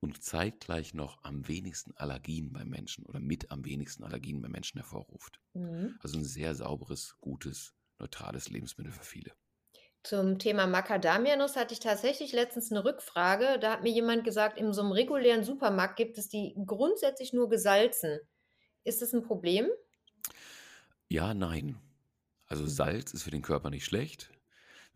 und 0.00 0.22
zeitgleich 0.22 0.94
noch 0.94 1.22
am 1.22 1.46
wenigsten 1.46 1.94
Allergien 1.96 2.52
beim 2.52 2.68
Menschen 2.68 3.04
oder 3.06 3.20
mit 3.20 3.50
am 3.50 3.64
wenigsten 3.64 4.02
Allergien 4.02 4.40
beim 4.40 4.50
Menschen 4.50 4.78
hervorruft. 4.80 5.40
Mhm. 5.52 5.98
Also 6.00 6.18
ein 6.18 6.24
sehr 6.24 6.54
sauberes, 6.54 7.16
gutes, 7.20 7.74
neutrales 7.98 8.48
Lebensmittel 8.48 8.92
für 8.92 9.04
viele. 9.04 9.32
Zum 10.02 10.38
Thema 10.38 10.66
Macadamianuss 10.66 11.56
hatte 11.56 11.74
ich 11.74 11.80
tatsächlich 11.80 12.32
letztens 12.32 12.72
eine 12.72 12.86
Rückfrage. 12.86 13.58
Da 13.60 13.72
hat 13.72 13.82
mir 13.82 13.92
jemand 13.92 14.24
gesagt, 14.24 14.58
in 14.58 14.72
so 14.72 14.80
einem 14.80 14.92
regulären 14.92 15.44
Supermarkt 15.44 15.96
gibt 15.96 16.16
es 16.16 16.30
die 16.30 16.56
grundsätzlich 16.64 17.34
nur 17.34 17.50
gesalzen. 17.50 18.18
Ist 18.82 19.02
das 19.02 19.12
ein 19.12 19.22
Problem? 19.22 19.68
Ja, 21.10 21.34
nein. 21.34 21.78
Also 22.46 22.62
mhm. 22.62 22.68
Salz 22.68 23.12
ist 23.12 23.24
für 23.24 23.30
den 23.30 23.42
Körper 23.42 23.68
nicht 23.68 23.84
schlecht. 23.84 24.30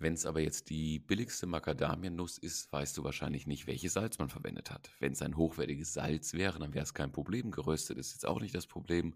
Wenn 0.04 0.12
es 0.12 0.26
aber 0.26 0.40
jetzt 0.40 0.68
die 0.68 0.98
billigste 0.98 1.46
Macadamianuss 1.46 2.36
ist, 2.36 2.70
weißt 2.70 2.94
du 2.98 3.04
wahrscheinlich 3.04 3.46
nicht, 3.46 3.66
welches 3.66 3.94
Salz 3.94 4.18
man 4.18 4.28
verwendet 4.28 4.70
hat. 4.70 4.90
Wenn 5.00 5.12
es 5.12 5.22
ein 5.22 5.34
hochwertiges 5.34 5.94
Salz 5.94 6.34
wäre, 6.34 6.58
dann 6.58 6.74
wäre 6.74 6.82
es 6.82 6.92
kein 6.92 7.10
Problem. 7.10 7.50
Geröstet 7.50 7.96
ist 7.96 8.12
jetzt 8.12 8.26
auch 8.26 8.38
nicht 8.38 8.54
das 8.54 8.66
Problem. 8.66 9.14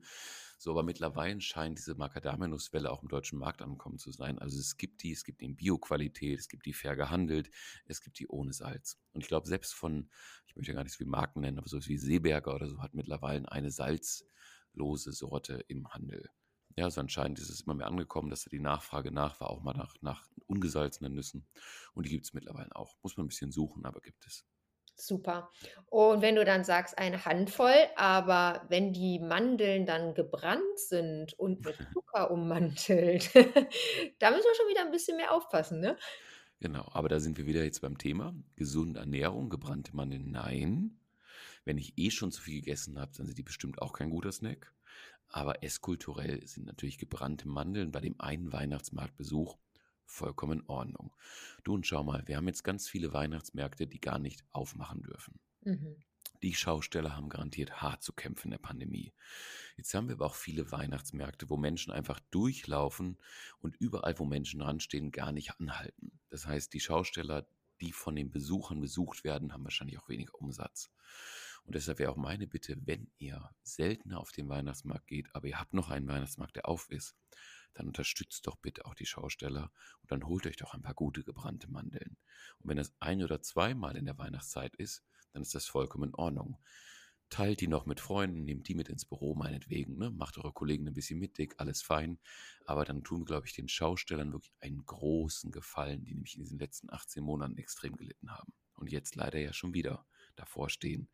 So, 0.56 0.70
aber 0.70 0.82
mittlerweile 0.82 1.42
scheint 1.42 1.76
diese 1.76 1.94
Macadamianusswelle 1.94 2.90
auch 2.90 3.02
im 3.02 3.10
deutschen 3.10 3.38
Markt 3.38 3.60
angekommen 3.60 3.98
zu 3.98 4.12
sein. 4.12 4.38
Also 4.38 4.58
es 4.58 4.78
gibt 4.78 5.02
die, 5.02 5.12
es 5.12 5.24
gibt 5.24 5.42
die 5.42 5.44
in 5.44 5.56
Bio-Qualität, 5.56 6.38
es 6.38 6.48
gibt 6.48 6.64
die 6.64 6.72
fair 6.72 6.96
gehandelt, 6.96 7.50
es 7.84 8.00
gibt 8.00 8.18
die 8.18 8.26
ohne 8.26 8.54
Salz. 8.54 8.98
Und 9.12 9.20
ich 9.20 9.28
glaube, 9.28 9.46
selbst 9.46 9.74
von, 9.74 10.08
ich 10.46 10.56
möchte 10.56 10.72
gar 10.72 10.84
nicht 10.84 10.94
so 10.94 10.96
viele 10.98 11.10
Marken 11.10 11.42
nennen, 11.42 11.58
aber 11.58 11.68
so 11.68 11.86
wie 11.86 11.98
Seeberger 11.98 12.54
oder 12.54 12.66
so, 12.66 12.80
hat 12.80 12.94
mittlerweile 12.94 13.46
eine 13.52 13.70
salzlose 13.70 15.12
Sorte 15.12 15.62
im 15.68 15.86
Handel. 15.88 16.30
Ja, 16.78 16.84
also 16.84 17.00
anscheinend 17.00 17.40
ist 17.40 17.50
es 17.50 17.62
immer 17.62 17.74
mehr 17.74 17.88
angekommen, 17.88 18.30
dass 18.30 18.44
da 18.44 18.50
die 18.50 18.60
Nachfrage 18.60 19.10
nach 19.10 19.40
war, 19.40 19.50
auch 19.50 19.64
mal 19.64 19.74
nach, 19.74 19.96
nach 20.00 20.28
ungesalzenen 20.46 21.12
Nüssen. 21.12 21.44
Und 21.92 22.06
die 22.06 22.10
gibt 22.10 22.24
es 22.24 22.34
mittlerweile 22.34 22.76
auch. 22.76 22.94
Muss 23.02 23.16
man 23.16 23.26
ein 23.26 23.28
bisschen 23.28 23.50
suchen, 23.50 23.84
aber 23.84 24.00
gibt 24.00 24.24
es. 24.24 24.46
Super. 24.94 25.50
Und 25.86 26.22
wenn 26.22 26.36
du 26.36 26.44
dann 26.44 26.62
sagst, 26.62 26.96
eine 26.96 27.24
Handvoll, 27.24 27.74
aber 27.96 28.64
wenn 28.68 28.92
die 28.92 29.18
Mandeln 29.18 29.86
dann 29.86 30.14
gebrannt 30.14 30.78
sind 30.78 31.36
und 31.36 31.64
mit 31.64 31.74
Zucker 31.92 32.30
ummantelt, 32.30 33.34
da 33.34 34.30
müssen 34.30 34.44
wir 34.44 34.54
schon 34.54 34.68
wieder 34.70 34.82
ein 34.82 34.92
bisschen 34.92 35.16
mehr 35.16 35.34
aufpassen, 35.34 35.80
ne? 35.80 35.96
Genau, 36.60 36.88
aber 36.92 37.08
da 37.08 37.18
sind 37.18 37.38
wir 37.38 37.46
wieder 37.46 37.64
jetzt 37.64 37.80
beim 37.80 37.98
Thema. 37.98 38.36
Gesunde 38.54 39.00
Ernährung, 39.00 39.48
gebrannte 39.48 39.96
Mandeln, 39.96 40.30
nein. 40.30 41.00
Wenn 41.64 41.76
ich 41.76 41.98
eh 41.98 42.12
schon 42.12 42.30
zu 42.30 42.40
viel 42.40 42.60
gegessen 42.60 43.00
habe, 43.00 43.10
dann 43.16 43.26
sind 43.26 43.36
die 43.36 43.42
bestimmt 43.42 43.82
auch 43.82 43.92
kein 43.92 44.10
guter 44.10 44.30
Snack. 44.30 44.72
Aber 45.28 45.62
esskulturell 45.62 46.46
sind 46.46 46.66
natürlich 46.66 46.98
gebrannte 46.98 47.48
Mandeln 47.48 47.92
bei 47.92 48.00
dem 48.00 48.20
einen 48.20 48.52
Weihnachtsmarktbesuch 48.52 49.58
vollkommen 50.04 50.60
in 50.60 50.68
Ordnung. 50.68 51.12
Du 51.64 51.74
und 51.74 51.86
schau 51.86 52.02
mal, 52.02 52.26
wir 52.26 52.36
haben 52.36 52.48
jetzt 52.48 52.64
ganz 52.64 52.88
viele 52.88 53.12
Weihnachtsmärkte, 53.12 53.86
die 53.86 54.00
gar 54.00 54.18
nicht 54.18 54.44
aufmachen 54.52 55.02
dürfen. 55.02 55.38
Mhm. 55.62 55.96
Die 56.42 56.54
Schausteller 56.54 57.16
haben 57.16 57.28
garantiert 57.28 57.82
hart 57.82 58.02
zu 58.02 58.12
kämpfen 58.12 58.48
in 58.48 58.52
der 58.52 58.58
Pandemie. 58.58 59.12
Jetzt 59.76 59.92
haben 59.94 60.08
wir 60.08 60.14
aber 60.14 60.26
auch 60.26 60.36
viele 60.36 60.70
Weihnachtsmärkte, 60.70 61.50
wo 61.50 61.56
Menschen 61.56 61.92
einfach 61.92 62.20
durchlaufen 62.30 63.18
und 63.60 63.76
überall, 63.76 64.18
wo 64.18 64.24
Menschen 64.24 64.62
ranstehen, 64.62 65.10
gar 65.10 65.32
nicht 65.32 65.58
anhalten. 65.58 66.12
Das 66.30 66.46
heißt, 66.46 66.72
die 66.72 66.80
Schausteller, 66.80 67.46
die 67.80 67.92
von 67.92 68.14
den 68.14 68.30
Besuchern 68.30 68.80
besucht 68.80 69.24
werden, 69.24 69.52
haben 69.52 69.64
wahrscheinlich 69.64 69.98
auch 69.98 70.08
weniger 70.08 70.34
Umsatz. 70.34 70.90
Und 71.68 71.74
deshalb 71.74 71.98
wäre 71.98 72.10
auch 72.10 72.16
meine 72.16 72.46
Bitte, 72.46 72.78
wenn 72.86 73.10
ihr 73.18 73.50
seltener 73.62 74.20
auf 74.20 74.32
den 74.32 74.48
Weihnachtsmarkt 74.48 75.06
geht, 75.06 75.28
aber 75.34 75.48
ihr 75.48 75.60
habt 75.60 75.74
noch 75.74 75.90
einen 75.90 76.08
Weihnachtsmarkt, 76.08 76.56
der 76.56 76.66
auf 76.66 76.88
ist, 76.88 77.14
dann 77.74 77.88
unterstützt 77.88 78.46
doch 78.46 78.56
bitte 78.56 78.86
auch 78.86 78.94
die 78.94 79.04
Schausteller 79.04 79.70
und 80.00 80.10
dann 80.10 80.26
holt 80.26 80.46
euch 80.46 80.56
doch 80.56 80.72
ein 80.72 80.80
paar 80.80 80.94
gute 80.94 81.22
gebrannte 81.24 81.70
Mandeln. 81.70 82.16
Und 82.60 82.70
wenn 82.70 82.78
das 82.78 82.94
ein 83.00 83.22
oder 83.22 83.42
zweimal 83.42 83.98
in 83.98 84.06
der 84.06 84.16
Weihnachtszeit 84.16 84.74
ist, 84.76 85.04
dann 85.34 85.42
ist 85.42 85.54
das 85.54 85.66
vollkommen 85.66 86.08
in 86.08 86.14
Ordnung. 86.14 86.56
teilt 87.28 87.60
die 87.60 87.68
noch 87.68 87.84
mit 87.84 88.00
Freunden, 88.00 88.44
nehmt 88.44 88.66
die 88.66 88.74
mit 88.74 88.88
ins 88.88 89.04
Büro, 89.04 89.34
meinetwegen, 89.34 89.98
ne? 89.98 90.10
macht 90.10 90.38
eure 90.38 90.54
Kollegen 90.54 90.88
ein 90.88 90.94
bisschen 90.94 91.18
mittig, 91.18 91.54
alles 91.58 91.82
fein. 91.82 92.18
Aber 92.64 92.86
dann 92.86 93.04
tun 93.04 93.20
wir, 93.20 93.26
glaube 93.26 93.46
ich, 93.46 93.52
den 93.52 93.68
Schaustellern 93.68 94.32
wirklich 94.32 94.54
einen 94.60 94.86
großen 94.86 95.50
Gefallen, 95.50 96.02
die 96.06 96.14
nämlich 96.14 96.36
in 96.36 96.44
diesen 96.44 96.58
letzten 96.58 96.90
18 96.90 97.22
Monaten 97.22 97.58
extrem 97.58 97.94
gelitten 97.94 98.30
haben. 98.30 98.54
Und 98.72 98.90
jetzt 98.90 99.16
leider 99.16 99.38
ja 99.38 99.52
schon 99.52 99.74
wieder 99.74 100.06
davor 100.38 100.70
stehen, 100.70 101.08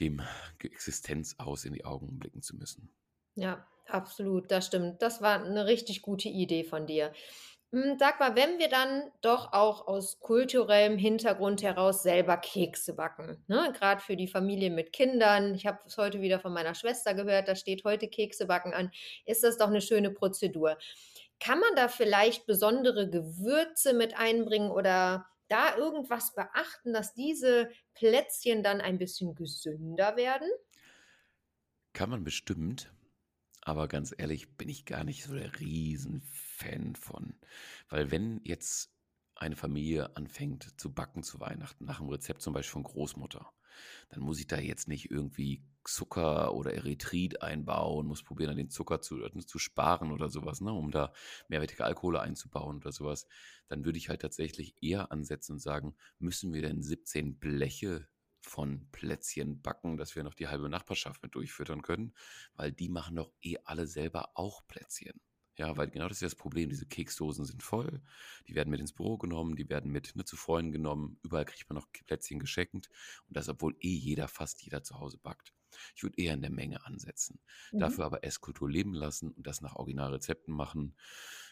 dem 0.00 0.22
Existenz 0.58 1.36
aus 1.38 1.64
in 1.64 1.72
die 1.72 1.84
Augen 1.84 2.18
blicken 2.18 2.42
zu 2.42 2.56
müssen. 2.56 2.90
Ja, 3.36 3.66
absolut, 3.86 4.50
das 4.50 4.66
stimmt. 4.66 5.02
Das 5.02 5.20
war 5.20 5.42
eine 5.44 5.66
richtig 5.66 6.02
gute 6.02 6.28
Idee 6.28 6.64
von 6.64 6.86
dir. 6.86 7.12
Hm, 7.72 7.96
sag 7.98 8.20
mal, 8.20 8.36
wenn 8.36 8.58
wir 8.60 8.68
dann 8.68 9.10
doch 9.20 9.52
auch 9.52 9.88
aus 9.88 10.20
kulturellem 10.20 10.96
Hintergrund 10.96 11.62
heraus 11.62 12.04
selber 12.04 12.36
Kekse 12.36 12.94
backen, 12.94 13.44
ne? 13.48 13.72
Grad 13.76 14.00
für 14.00 14.16
die 14.16 14.28
Familie 14.28 14.70
mit 14.70 14.92
Kindern. 14.92 15.54
Ich 15.56 15.66
habe 15.66 15.80
es 15.86 15.98
heute 15.98 16.20
wieder 16.20 16.38
von 16.38 16.52
meiner 16.52 16.74
Schwester 16.76 17.14
gehört, 17.14 17.48
da 17.48 17.56
steht 17.56 17.84
heute 17.84 18.06
Keksebacken 18.08 18.72
an. 18.74 18.92
Ist 19.26 19.42
das 19.42 19.58
doch 19.58 19.68
eine 19.68 19.80
schöne 19.80 20.12
Prozedur. 20.12 20.78
Kann 21.40 21.58
man 21.58 21.74
da 21.74 21.88
vielleicht 21.88 22.46
besondere 22.46 23.10
Gewürze 23.10 23.92
mit 23.92 24.16
einbringen 24.16 24.70
oder 24.70 25.26
da 25.54 25.76
irgendwas 25.76 26.34
beachten, 26.34 26.92
dass 26.92 27.14
diese 27.14 27.70
Plätzchen 27.94 28.64
dann 28.64 28.80
ein 28.80 28.98
bisschen 28.98 29.36
gesünder 29.36 30.16
werden? 30.16 30.48
Kann 31.92 32.10
man 32.10 32.24
bestimmt. 32.24 32.92
Aber 33.60 33.86
ganz 33.86 34.12
ehrlich, 34.16 34.56
bin 34.56 34.68
ich 34.68 34.84
gar 34.84 35.04
nicht 35.04 35.22
so 35.24 35.32
der 35.32 35.58
Riesenfan 35.60 36.96
von. 36.96 37.38
Weil 37.88 38.10
wenn 38.10 38.40
jetzt 38.42 38.92
eine 39.36 39.54
Familie 39.54 40.16
anfängt 40.16 40.78
zu 40.78 40.92
backen 40.92 41.22
zu 41.22 41.38
Weihnachten, 41.38 41.84
nach 41.84 42.00
einem 42.00 42.10
Rezept 42.10 42.42
zum 42.42 42.52
Beispiel 42.52 42.72
von 42.72 42.82
Großmutter, 42.82 43.48
dann 44.08 44.20
muss 44.20 44.40
ich 44.40 44.48
da 44.48 44.58
jetzt 44.58 44.88
nicht 44.88 45.10
irgendwie 45.10 45.64
Zucker 45.84 46.54
oder 46.54 46.74
Erythrit 46.74 47.42
einbauen, 47.42 48.06
muss 48.06 48.22
probieren, 48.22 48.56
den 48.56 48.70
Zucker 48.70 49.00
zu, 49.00 49.22
äh, 49.22 49.46
zu 49.46 49.58
sparen 49.58 50.12
oder 50.12 50.28
sowas, 50.28 50.60
ne, 50.60 50.72
um 50.72 50.90
da 50.90 51.12
mehrwertige 51.48 51.84
Alkohole 51.84 52.20
einzubauen 52.20 52.76
oder 52.76 52.92
sowas. 52.92 53.26
Dann 53.68 53.84
würde 53.84 53.98
ich 53.98 54.08
halt 54.08 54.22
tatsächlich 54.22 54.74
eher 54.82 55.12
ansetzen 55.12 55.52
und 55.52 55.58
sagen, 55.60 55.94
müssen 56.18 56.52
wir 56.52 56.62
denn 56.62 56.82
17 56.82 57.38
Bleche 57.38 58.08
von 58.40 58.88
Plätzchen 58.92 59.62
backen, 59.62 59.96
dass 59.96 60.14
wir 60.14 60.22
noch 60.22 60.34
die 60.34 60.48
halbe 60.48 60.68
Nachbarschaft 60.68 61.22
mit 61.22 61.34
durchfüttern 61.34 61.82
können, 61.82 62.14
weil 62.54 62.72
die 62.72 62.88
machen 62.88 63.16
doch 63.16 63.32
eh 63.42 63.56
alle 63.64 63.86
selber 63.86 64.30
auch 64.34 64.66
Plätzchen. 64.66 65.20
Ja, 65.56 65.76
weil 65.76 65.88
genau 65.88 66.08
das 66.08 66.18
ist 66.18 66.22
ja 66.22 66.26
das 66.26 66.34
Problem. 66.34 66.68
Diese 66.68 66.86
Keksdosen 66.86 67.44
sind 67.44 67.62
voll, 67.62 68.02
die 68.48 68.54
werden 68.54 68.70
mit 68.70 68.80
ins 68.80 68.92
Büro 68.92 69.18
genommen, 69.18 69.54
die 69.54 69.68
werden 69.68 69.92
mit 69.92 70.16
ne, 70.16 70.24
zu 70.24 70.36
Freunden 70.36 70.72
genommen, 70.72 71.18
überall 71.22 71.44
kriegt 71.44 71.68
man 71.70 71.76
noch 71.76 71.86
Plätzchen 72.06 72.40
geschenkt 72.40 72.90
und 73.28 73.36
das, 73.36 73.48
obwohl 73.48 73.76
eh 73.80 73.94
jeder, 73.94 74.26
fast 74.26 74.62
jeder 74.62 74.82
zu 74.82 74.98
Hause 74.98 75.18
backt. 75.18 75.54
Ich 75.94 76.02
würde 76.02 76.20
eher 76.20 76.34
in 76.34 76.42
der 76.42 76.50
Menge 76.50 76.84
ansetzen. 76.84 77.40
Mhm. 77.72 77.78
Dafür 77.80 78.04
aber 78.04 78.24
Esskultur 78.24 78.68
leben 78.68 78.94
lassen 78.94 79.30
und 79.30 79.46
das 79.46 79.60
nach 79.60 79.76
Originalrezepten 79.76 80.54
machen. 80.54 80.96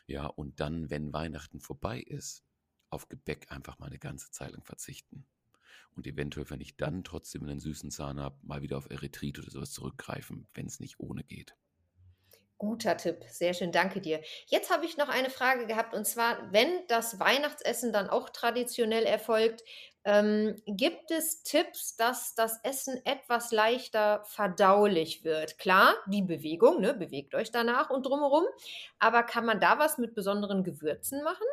Ja, 0.07 0.27
und 0.27 0.61
dann, 0.61 0.91
wenn 0.91 1.12
Weihnachten 1.12 1.61
vorbei 1.61 2.01
ist, 2.01 2.45
auf 2.91 3.09
Gebäck 3.09 3.51
einfach 3.51 3.79
mal 3.79 3.87
eine 3.87 3.99
ganze 3.99 4.31
Zeit 4.31 4.53
lang 4.53 4.65
verzichten 4.65 5.27
und 5.95 6.07
eventuell, 6.07 6.49
wenn 6.51 6.61
ich 6.61 6.77
dann 6.77 7.05
trotzdem 7.05 7.43
einen 7.43 7.61
süßen 7.61 7.91
Zahn 7.91 8.21
habe, 8.21 8.38
mal 8.43 8.62
wieder 8.62 8.79
auf 8.79 8.91
Erythrit 8.91 9.38
oder 9.38 9.51
sowas 9.51 9.73
zurückgreifen, 9.73 10.49
wenn 10.55 10.67
es 10.67 10.81
nicht 10.81 11.01
ohne 11.01 11.25
geht. 11.25 11.57
Guter 12.62 12.96
Tipp, 12.96 13.25
sehr 13.29 13.55
schön, 13.55 13.72
danke 13.72 14.01
dir. 14.01 14.20
Jetzt 14.46 14.70
habe 14.70 14.87
ich 14.87 14.96
noch 14.96 15.09
eine 15.09 15.31
Frage 15.31 15.66
gehabt 15.66 15.94
und 15.94 16.07
zwar, 16.07 16.53
wenn 16.53 16.87
das 16.87 17.18
Weihnachtsessen 17.18 17.92
dann 17.92 18.09
auch 18.09 18.31
traditionell 18.31 19.03
erfolgt, 19.03 19.64
ähm, 20.05 20.55
gibt 20.66 21.11
es 21.11 21.42
Tipps, 21.42 21.96
dass 21.96 22.37
das 22.37 22.61
Essen 22.62 23.05
etwas 23.05 23.51
leichter 23.51 24.22
verdaulich 24.27 25.25
wird? 25.25 25.59
Klar, 25.59 25.92
die 26.07 26.22
Bewegung, 26.22 26.81
ne, 26.81 26.94
bewegt 26.94 27.35
euch 27.35 27.51
danach 27.51 27.90
und 27.90 28.07
drumherum, 28.07 28.44
aber 29.01 29.25
kann 29.25 29.44
man 29.44 29.59
da 29.59 29.81
was 29.81 29.98
mit 29.98 30.14
besonderen 30.14 30.62
Gewürzen 30.62 31.25
machen? 31.25 31.46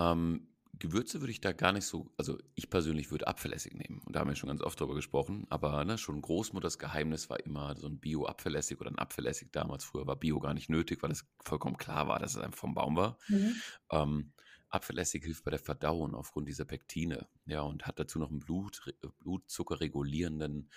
Ähm, 0.00 0.51
Gewürze 0.82 1.20
würde 1.20 1.30
ich 1.30 1.40
da 1.40 1.52
gar 1.52 1.72
nicht 1.72 1.84
so, 1.84 2.12
also 2.16 2.36
ich 2.56 2.68
persönlich 2.68 3.12
würde 3.12 3.28
Apfelessig 3.28 3.72
nehmen. 3.74 4.02
Und 4.04 4.16
da 4.16 4.20
haben 4.20 4.28
wir 4.28 4.34
schon 4.34 4.48
ganz 4.48 4.62
oft 4.62 4.80
drüber 4.80 4.96
gesprochen. 4.96 5.46
Aber 5.48 5.84
ne, 5.84 5.96
schon 5.96 6.20
Großmutters 6.20 6.76
Geheimnis 6.76 7.30
war 7.30 7.38
immer 7.38 7.76
so 7.76 7.86
ein 7.86 8.00
Bio-Apfelessig 8.00 8.80
oder 8.80 8.90
ein 8.90 8.98
Apfelessig 8.98 9.52
damals. 9.52 9.84
Früher 9.84 10.08
war 10.08 10.16
Bio 10.16 10.40
gar 10.40 10.54
nicht 10.54 10.68
nötig, 10.68 11.00
weil 11.04 11.12
es 11.12 11.24
vollkommen 11.40 11.76
klar 11.76 12.08
war, 12.08 12.18
dass 12.18 12.34
es 12.34 12.42
einfach 12.42 12.58
vom 12.58 12.74
Baum 12.74 12.96
war. 12.96 13.16
Mhm. 13.28 13.54
Ähm, 13.92 14.32
Apfelessig 14.70 15.22
hilft 15.22 15.44
bei 15.44 15.52
der 15.52 15.60
Verdauung 15.60 16.16
aufgrund 16.16 16.48
dieser 16.48 16.64
Pektine. 16.64 17.28
Ja, 17.46 17.60
und 17.60 17.86
hat 17.86 18.00
dazu 18.00 18.18
noch 18.18 18.30
einen 18.30 18.40
Blut, 18.40 18.82
Blutzuckerregulierenden 19.20 20.68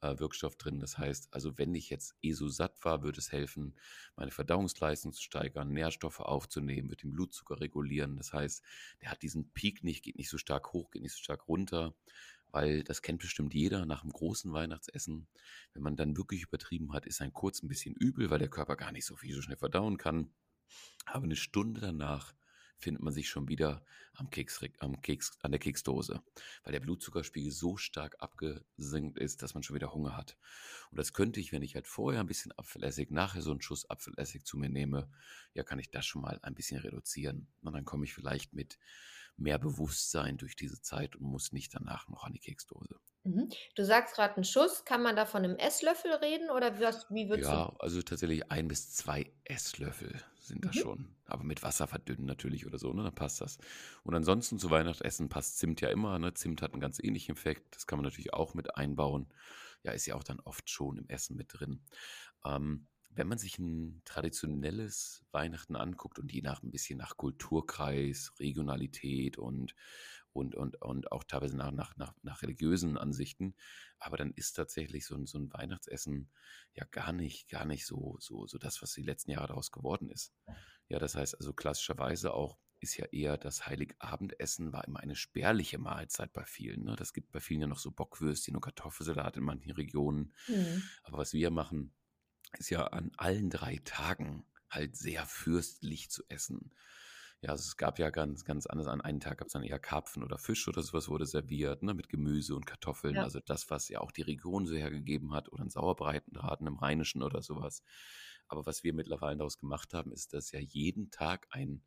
äh, 0.00 0.18
Wirkstoff 0.18 0.56
drin. 0.56 0.80
Das 0.80 0.98
heißt, 0.98 1.28
also 1.32 1.58
wenn 1.58 1.74
ich 1.74 1.90
jetzt 1.90 2.14
eh 2.22 2.32
so 2.32 2.48
satt 2.48 2.84
war, 2.84 3.02
würde 3.02 3.18
es 3.18 3.32
helfen, 3.32 3.74
meine 4.16 4.30
Verdauungsleistung 4.30 5.12
zu 5.12 5.22
steigern, 5.22 5.72
Nährstoffe 5.72 6.20
aufzunehmen, 6.20 6.90
wird 6.90 7.02
den 7.02 7.12
Blutzucker 7.12 7.60
regulieren. 7.60 8.16
Das 8.16 8.32
heißt, 8.32 8.62
der 9.02 9.10
hat 9.10 9.22
diesen 9.22 9.50
Peak 9.52 9.84
nicht, 9.84 10.02
geht 10.02 10.16
nicht 10.16 10.30
so 10.30 10.38
stark 10.38 10.72
hoch, 10.72 10.90
geht 10.90 11.02
nicht 11.02 11.14
so 11.14 11.22
stark 11.22 11.48
runter, 11.48 11.94
weil 12.48 12.82
das 12.82 13.02
kennt 13.02 13.20
bestimmt 13.20 13.54
jeder 13.54 13.86
nach 13.86 14.02
einem 14.02 14.12
großen 14.12 14.52
Weihnachtsessen. 14.52 15.28
Wenn 15.74 15.82
man 15.82 15.96
dann 15.96 16.16
wirklich 16.16 16.42
übertrieben 16.42 16.92
hat, 16.92 17.06
ist 17.06 17.20
ein 17.20 17.32
kurz 17.32 17.62
ein 17.62 17.68
bisschen 17.68 17.94
übel, 17.94 18.30
weil 18.30 18.38
der 18.38 18.50
Körper 18.50 18.76
gar 18.76 18.92
nicht 18.92 19.06
so 19.06 19.16
viel 19.16 19.34
so 19.34 19.42
schnell 19.42 19.56
verdauen 19.56 19.98
kann. 19.98 20.32
Aber 21.04 21.24
eine 21.24 21.36
Stunde 21.36 21.80
danach 21.80 22.34
findet 22.80 23.02
man 23.02 23.12
sich 23.12 23.28
schon 23.28 23.48
wieder 23.48 23.84
am 24.14 24.30
Keks, 24.30 24.60
am 24.80 25.00
Keks, 25.00 25.38
an 25.42 25.52
der 25.52 25.60
Keksdose, 25.60 26.22
weil 26.64 26.72
der 26.72 26.80
Blutzuckerspiegel 26.80 27.52
so 27.52 27.76
stark 27.76 28.16
abgesenkt 28.18 29.18
ist, 29.18 29.42
dass 29.42 29.54
man 29.54 29.62
schon 29.62 29.76
wieder 29.76 29.94
Hunger 29.94 30.16
hat. 30.16 30.36
Und 30.90 30.98
das 30.98 31.12
könnte 31.12 31.40
ich, 31.40 31.52
wenn 31.52 31.62
ich 31.62 31.74
halt 31.74 31.86
vorher 31.86 32.20
ein 32.20 32.26
bisschen 32.26 32.52
Apfelessig, 32.58 33.10
nachher 33.10 33.42
so 33.42 33.50
einen 33.50 33.62
Schuss 33.62 33.88
Apfelessig 33.88 34.44
zu 34.44 34.58
mir 34.58 34.68
nehme, 34.68 35.10
ja, 35.54 35.62
kann 35.62 35.78
ich 35.78 35.90
das 35.90 36.06
schon 36.06 36.22
mal 36.22 36.38
ein 36.42 36.54
bisschen 36.54 36.80
reduzieren. 36.80 37.48
Und 37.62 37.72
dann 37.72 37.84
komme 37.84 38.04
ich 38.04 38.14
vielleicht 38.14 38.52
mit 38.52 38.78
mehr 39.36 39.58
Bewusstsein 39.58 40.36
durch 40.36 40.56
diese 40.56 40.80
Zeit 40.82 41.16
und 41.16 41.26
muss 41.26 41.52
nicht 41.52 41.74
danach 41.74 42.08
noch 42.08 42.24
an 42.24 42.32
die 42.32 42.40
Keksdose. 42.40 43.00
Mhm. 43.24 43.48
Du 43.76 43.84
sagst 43.84 44.14
gerade 44.14 44.34
einen 44.36 44.44
Schuss. 44.44 44.84
Kann 44.84 45.02
man 45.02 45.16
da 45.16 45.24
von 45.26 45.42
einem 45.44 45.56
Esslöffel 45.56 46.12
reden 46.14 46.50
oder 46.50 46.80
was, 46.80 47.06
wie 47.10 47.28
würdest 47.30 47.52
Ja, 47.52 47.76
also 47.78 48.02
tatsächlich 48.02 48.50
ein 48.50 48.66
bis 48.66 48.90
zwei 48.92 49.32
Esslöffel 49.44 50.20
sind 50.40 50.64
das 50.64 50.74
Mhm. 50.74 50.76
schon. 50.76 51.14
Aber 51.26 51.44
mit 51.44 51.62
Wasser 51.62 51.86
verdünnen 51.86 52.26
natürlich 52.26 52.66
oder 52.66 52.76
so, 52.78 52.92
ne? 52.92 53.04
Dann 53.04 53.14
passt 53.14 53.40
das. 53.40 53.58
Und 54.02 54.14
ansonsten 54.16 54.58
zu 54.58 54.68
Weihnachtsessen 54.70 55.28
passt 55.28 55.58
Zimt 55.58 55.80
ja 55.80 55.90
immer, 55.90 56.18
ne? 56.18 56.34
Zimt 56.34 56.60
hat 56.60 56.72
einen 56.72 56.80
ganz 56.80 56.98
ähnlichen 56.98 57.36
Effekt. 57.36 57.76
Das 57.76 57.86
kann 57.86 57.98
man 57.98 58.04
natürlich 58.04 58.34
auch 58.34 58.54
mit 58.54 58.74
einbauen. 58.76 59.28
Ja, 59.84 59.92
ist 59.92 60.06
ja 60.06 60.16
auch 60.16 60.24
dann 60.24 60.40
oft 60.40 60.68
schon 60.70 60.98
im 60.98 61.08
Essen 61.08 61.36
mit 61.36 61.48
drin. 61.52 61.84
Ähm, 62.44 62.88
wenn 63.10 63.28
man 63.28 63.38
sich 63.38 63.58
ein 63.58 64.02
traditionelles 64.04 65.24
Weihnachten 65.32 65.76
anguckt 65.76 66.18
und 66.18 66.32
je 66.32 66.42
nach 66.42 66.62
ein 66.62 66.70
bisschen 66.70 66.98
nach 66.98 67.16
Kulturkreis, 67.16 68.32
Regionalität 68.40 69.36
und 69.38 69.74
und, 70.32 70.54
und, 70.54 70.80
und 70.80 71.12
auch 71.12 71.24
teilweise 71.24 71.56
nach, 71.56 71.72
nach, 71.72 71.96
nach, 71.96 72.14
nach 72.22 72.42
religiösen 72.42 72.96
Ansichten. 72.96 73.54
Aber 73.98 74.16
dann 74.16 74.32
ist 74.32 74.52
tatsächlich 74.52 75.06
so 75.06 75.16
ein, 75.16 75.26
so 75.26 75.38
ein 75.38 75.52
Weihnachtsessen 75.52 76.30
ja 76.74 76.84
gar 76.90 77.12
nicht, 77.12 77.48
gar 77.48 77.64
nicht 77.64 77.86
so, 77.86 78.16
so, 78.20 78.46
so 78.46 78.58
das, 78.58 78.82
was 78.82 78.92
die 78.92 79.02
letzten 79.02 79.30
Jahre 79.32 79.48
daraus 79.48 79.70
geworden 79.70 80.08
ist. 80.08 80.34
Ja, 80.88 80.98
das 80.98 81.14
heißt 81.14 81.36
also 81.36 81.52
klassischerweise 81.52 82.34
auch 82.34 82.58
ist 82.80 82.96
ja 82.96 83.04
eher 83.06 83.36
das 83.36 83.66
Heiligabendessen 83.66 84.72
war 84.72 84.86
immer 84.86 85.00
eine 85.00 85.14
spärliche 85.14 85.78
Mahlzeit 85.78 86.32
bei 86.32 86.44
vielen. 86.44 86.84
Ne? 86.84 86.96
Das 86.96 87.12
gibt 87.12 87.30
bei 87.30 87.40
vielen 87.40 87.60
ja 87.60 87.66
noch 87.66 87.78
so 87.78 87.90
Bockwürstchen 87.90 88.56
und 88.56 88.62
Kartoffelsalat 88.62 89.36
in 89.36 89.44
manchen 89.44 89.72
Regionen. 89.72 90.34
Mhm. 90.48 90.82
Aber 91.02 91.18
was 91.18 91.34
wir 91.34 91.50
machen, 91.50 91.92
ist 92.58 92.70
ja 92.70 92.86
an 92.86 93.12
allen 93.16 93.50
drei 93.50 93.80
Tagen 93.84 94.46
halt 94.70 94.96
sehr 94.96 95.26
fürstlich 95.26 96.10
zu 96.10 96.22
essen. 96.28 96.74
Ja, 97.42 97.50
also 97.50 97.62
es 97.62 97.76
gab 97.78 97.98
ja 97.98 98.10
ganz, 98.10 98.44
ganz 98.44 98.66
anders. 98.66 98.86
An 98.86 99.00
einem 99.00 99.20
Tag 99.20 99.38
gab 99.38 99.46
es 99.46 99.52
dann 99.54 99.62
eher 99.62 99.78
Karpfen 99.78 100.22
oder 100.22 100.36
Fisch 100.38 100.68
oder 100.68 100.82
sowas 100.82 101.08
wurde 101.08 101.24
serviert, 101.26 101.82
ne, 101.82 101.94
mit 101.94 102.08
Gemüse 102.10 102.54
und 102.54 102.66
Kartoffeln. 102.66 103.16
Ja. 103.16 103.22
Also 103.22 103.40
das, 103.40 103.70
was 103.70 103.88
ja 103.88 104.00
auch 104.00 104.12
die 104.12 104.22
Region 104.22 104.66
so 104.66 104.74
hergegeben 104.74 105.32
hat 105.32 105.50
oder 105.50 105.62
ein 105.64 105.70
Sauerbreitenbraten 105.70 106.66
im 106.66 106.76
Rheinischen 106.76 107.22
oder 107.22 107.40
sowas. 107.42 107.82
Aber 108.48 108.66
was 108.66 108.84
wir 108.84 108.92
mittlerweile 108.92 109.38
daraus 109.38 109.56
gemacht 109.58 109.94
haben, 109.94 110.12
ist, 110.12 110.34
dass 110.34 110.52
ja 110.52 110.60
jeden 110.60 111.10
Tag 111.10 111.46
ein 111.50 111.82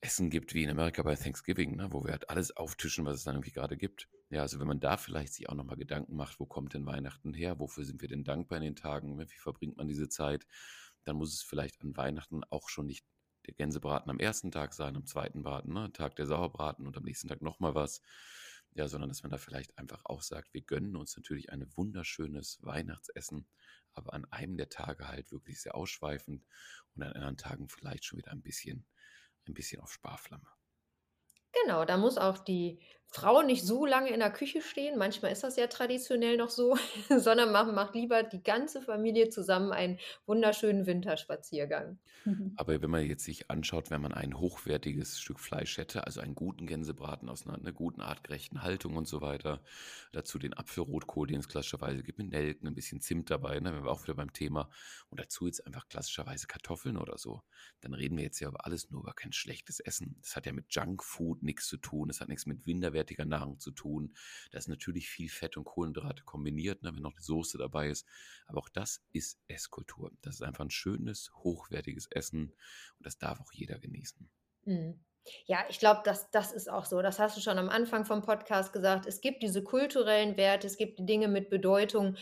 Essen 0.00 0.30
gibt, 0.30 0.52
wie 0.54 0.64
in 0.64 0.70
Amerika 0.70 1.02
bei 1.02 1.14
Thanksgiving, 1.14 1.76
ne, 1.76 1.92
wo 1.92 2.04
wir 2.04 2.10
halt 2.12 2.28
alles 2.28 2.56
auftischen, 2.56 3.04
was 3.04 3.16
es 3.16 3.24
dann 3.24 3.36
irgendwie 3.36 3.52
gerade 3.52 3.76
gibt. 3.76 4.08
Ja, 4.30 4.40
also 4.42 4.58
wenn 4.58 4.66
man 4.66 4.80
da 4.80 4.96
vielleicht 4.96 5.34
sich 5.34 5.48
auch 5.48 5.54
nochmal 5.54 5.76
Gedanken 5.76 6.16
macht, 6.16 6.40
wo 6.40 6.46
kommt 6.46 6.74
denn 6.74 6.86
Weihnachten 6.86 7.32
her? 7.34 7.60
Wofür 7.60 7.84
sind 7.84 8.00
wir 8.00 8.08
denn 8.08 8.24
dankbar 8.24 8.58
in 8.58 8.64
den 8.64 8.76
Tagen? 8.76 9.18
Wie 9.18 9.26
verbringt 9.38 9.76
man 9.76 9.86
diese 9.86 10.08
Zeit? 10.08 10.46
Dann 11.04 11.16
muss 11.16 11.34
es 11.34 11.42
vielleicht 11.42 11.80
an 11.82 11.96
Weihnachten 11.96 12.42
auch 12.44 12.68
schon 12.68 12.86
nicht 12.86 13.06
der 13.46 13.54
Gänsebraten 13.54 14.10
am 14.10 14.18
ersten 14.18 14.50
Tag 14.50 14.74
sein, 14.74 14.96
am 14.96 15.06
zweiten 15.06 15.42
Braten, 15.42 15.72
ne, 15.72 15.92
Tag 15.92 16.16
der 16.16 16.26
Sauerbraten 16.26 16.86
und 16.86 16.96
am 16.96 17.04
nächsten 17.04 17.28
Tag 17.28 17.42
nochmal 17.42 17.74
was. 17.74 18.02
Ja, 18.74 18.88
sondern 18.88 19.10
dass 19.10 19.22
man 19.22 19.30
da 19.30 19.36
vielleicht 19.36 19.76
einfach 19.78 20.06
auch 20.06 20.22
sagt, 20.22 20.54
wir 20.54 20.62
gönnen 20.62 20.96
uns 20.96 21.14
natürlich 21.16 21.52
ein 21.52 21.70
wunderschönes 21.76 22.58
Weihnachtsessen, 22.62 23.46
aber 23.92 24.14
an 24.14 24.24
einem 24.30 24.56
der 24.56 24.70
Tage 24.70 25.08
halt 25.08 25.30
wirklich 25.30 25.60
sehr 25.60 25.74
ausschweifend 25.74 26.46
und 26.94 27.02
an 27.02 27.12
anderen 27.12 27.36
Tagen 27.36 27.68
vielleicht 27.68 28.04
schon 28.04 28.18
wieder 28.18 28.32
ein 28.32 28.40
bisschen, 28.40 28.86
ein 29.46 29.52
bisschen 29.52 29.82
auf 29.82 29.92
Sparflamme. 29.92 30.48
Genau, 31.62 31.84
da 31.84 31.98
muss 31.98 32.16
auch 32.16 32.38
die 32.38 32.82
Frauen 33.12 33.46
nicht 33.46 33.66
so 33.66 33.84
lange 33.84 34.08
in 34.08 34.20
der 34.20 34.30
Küche 34.30 34.62
stehen, 34.62 34.96
manchmal 34.96 35.32
ist 35.32 35.44
das 35.44 35.56
ja 35.56 35.66
traditionell 35.66 36.38
noch 36.38 36.48
so, 36.48 36.78
sondern 37.18 37.52
machen 37.52 37.74
macht 37.74 37.94
lieber 37.94 38.22
die 38.22 38.42
ganze 38.42 38.80
Familie 38.80 39.28
zusammen 39.28 39.70
einen 39.70 39.98
wunderschönen 40.24 40.86
Winterspaziergang. 40.86 41.98
Aber 42.56 42.80
wenn 42.80 42.90
man 42.90 43.04
jetzt 43.04 43.24
sich 43.24 43.50
anschaut, 43.50 43.90
wenn 43.90 44.00
man 44.00 44.14
ein 44.14 44.38
hochwertiges 44.38 45.20
Stück 45.20 45.40
Fleisch 45.40 45.76
hätte, 45.76 46.06
also 46.06 46.20
einen 46.20 46.34
guten 46.34 46.66
Gänsebraten 46.66 47.28
aus 47.28 47.46
einer, 47.46 47.58
einer 47.58 47.72
guten 47.72 48.00
artgerechten 48.00 48.62
Haltung 48.62 48.96
und 48.96 49.06
so 49.06 49.20
weiter, 49.20 49.62
dazu 50.12 50.38
den 50.38 50.54
Apfelrotkohl, 50.54 51.26
den 51.26 51.40
es 51.40 51.48
klassischerweise 51.48 52.02
gibt, 52.02 52.16
mit 52.16 52.30
Nelken, 52.30 52.66
ein 52.66 52.74
bisschen 52.74 53.02
Zimt 53.02 53.30
dabei, 53.30 53.60
ne, 53.60 53.74
wenn 53.74 53.84
wir 53.84 53.90
auch 53.90 54.04
wieder 54.04 54.14
beim 54.14 54.32
Thema, 54.32 54.70
und 55.10 55.20
dazu 55.20 55.46
jetzt 55.46 55.66
einfach 55.66 55.86
klassischerweise 55.88 56.46
Kartoffeln 56.46 56.96
oder 56.96 57.18
so, 57.18 57.42
dann 57.82 57.92
reden 57.92 58.16
wir 58.16 58.24
jetzt 58.24 58.40
ja 58.40 58.48
über 58.48 58.64
alles 58.64 58.90
nur 58.90 59.02
über 59.02 59.12
kein 59.12 59.32
schlechtes 59.32 59.80
Essen. 59.80 60.16
Das 60.22 60.34
hat 60.34 60.46
ja 60.46 60.52
mit 60.52 60.74
Junkfood 60.74 61.42
nichts 61.42 61.66
zu 61.66 61.76
tun, 61.76 62.08
das 62.08 62.22
hat 62.22 62.28
nichts 62.28 62.46
mit 62.46 62.64
minderwertiger 63.02 63.24
Nahrung 63.24 63.58
zu 63.58 63.70
tun. 63.70 64.14
Da 64.50 64.58
ist 64.58 64.68
natürlich 64.68 65.08
viel 65.08 65.28
Fett 65.28 65.56
und 65.56 65.64
Kohlenhydrate 65.64 66.22
kombiniert, 66.24 66.82
ne, 66.82 66.94
wenn 66.94 67.02
noch 67.02 67.12
eine 67.12 67.22
Soße 67.22 67.58
dabei 67.58 67.88
ist. 67.88 68.06
Aber 68.46 68.58
auch 68.58 68.68
das 68.68 69.02
ist 69.12 69.40
Esskultur. 69.48 70.12
Das 70.22 70.36
ist 70.36 70.42
einfach 70.42 70.64
ein 70.64 70.70
schönes, 70.70 71.30
hochwertiges 71.34 72.06
Essen 72.10 72.52
und 72.98 73.06
das 73.06 73.18
darf 73.18 73.40
auch 73.40 73.52
jeder 73.52 73.78
genießen. 73.78 74.28
Mhm. 74.64 75.00
Ja, 75.44 75.64
ich 75.68 75.78
glaube, 75.78 76.00
das, 76.04 76.30
das 76.32 76.52
ist 76.52 76.68
auch 76.68 76.84
so. 76.84 77.00
Das 77.00 77.20
hast 77.20 77.36
du 77.36 77.40
schon 77.40 77.56
am 77.56 77.68
Anfang 77.68 78.04
vom 78.04 78.22
Podcast 78.22 78.72
gesagt. 78.72 79.06
Es 79.06 79.20
gibt 79.20 79.44
diese 79.44 79.62
kulturellen 79.62 80.36
Werte, 80.36 80.66
es 80.66 80.76
gibt 80.76 80.98
Dinge 81.08 81.28
mit 81.28 81.48
Bedeutung. 81.48 82.16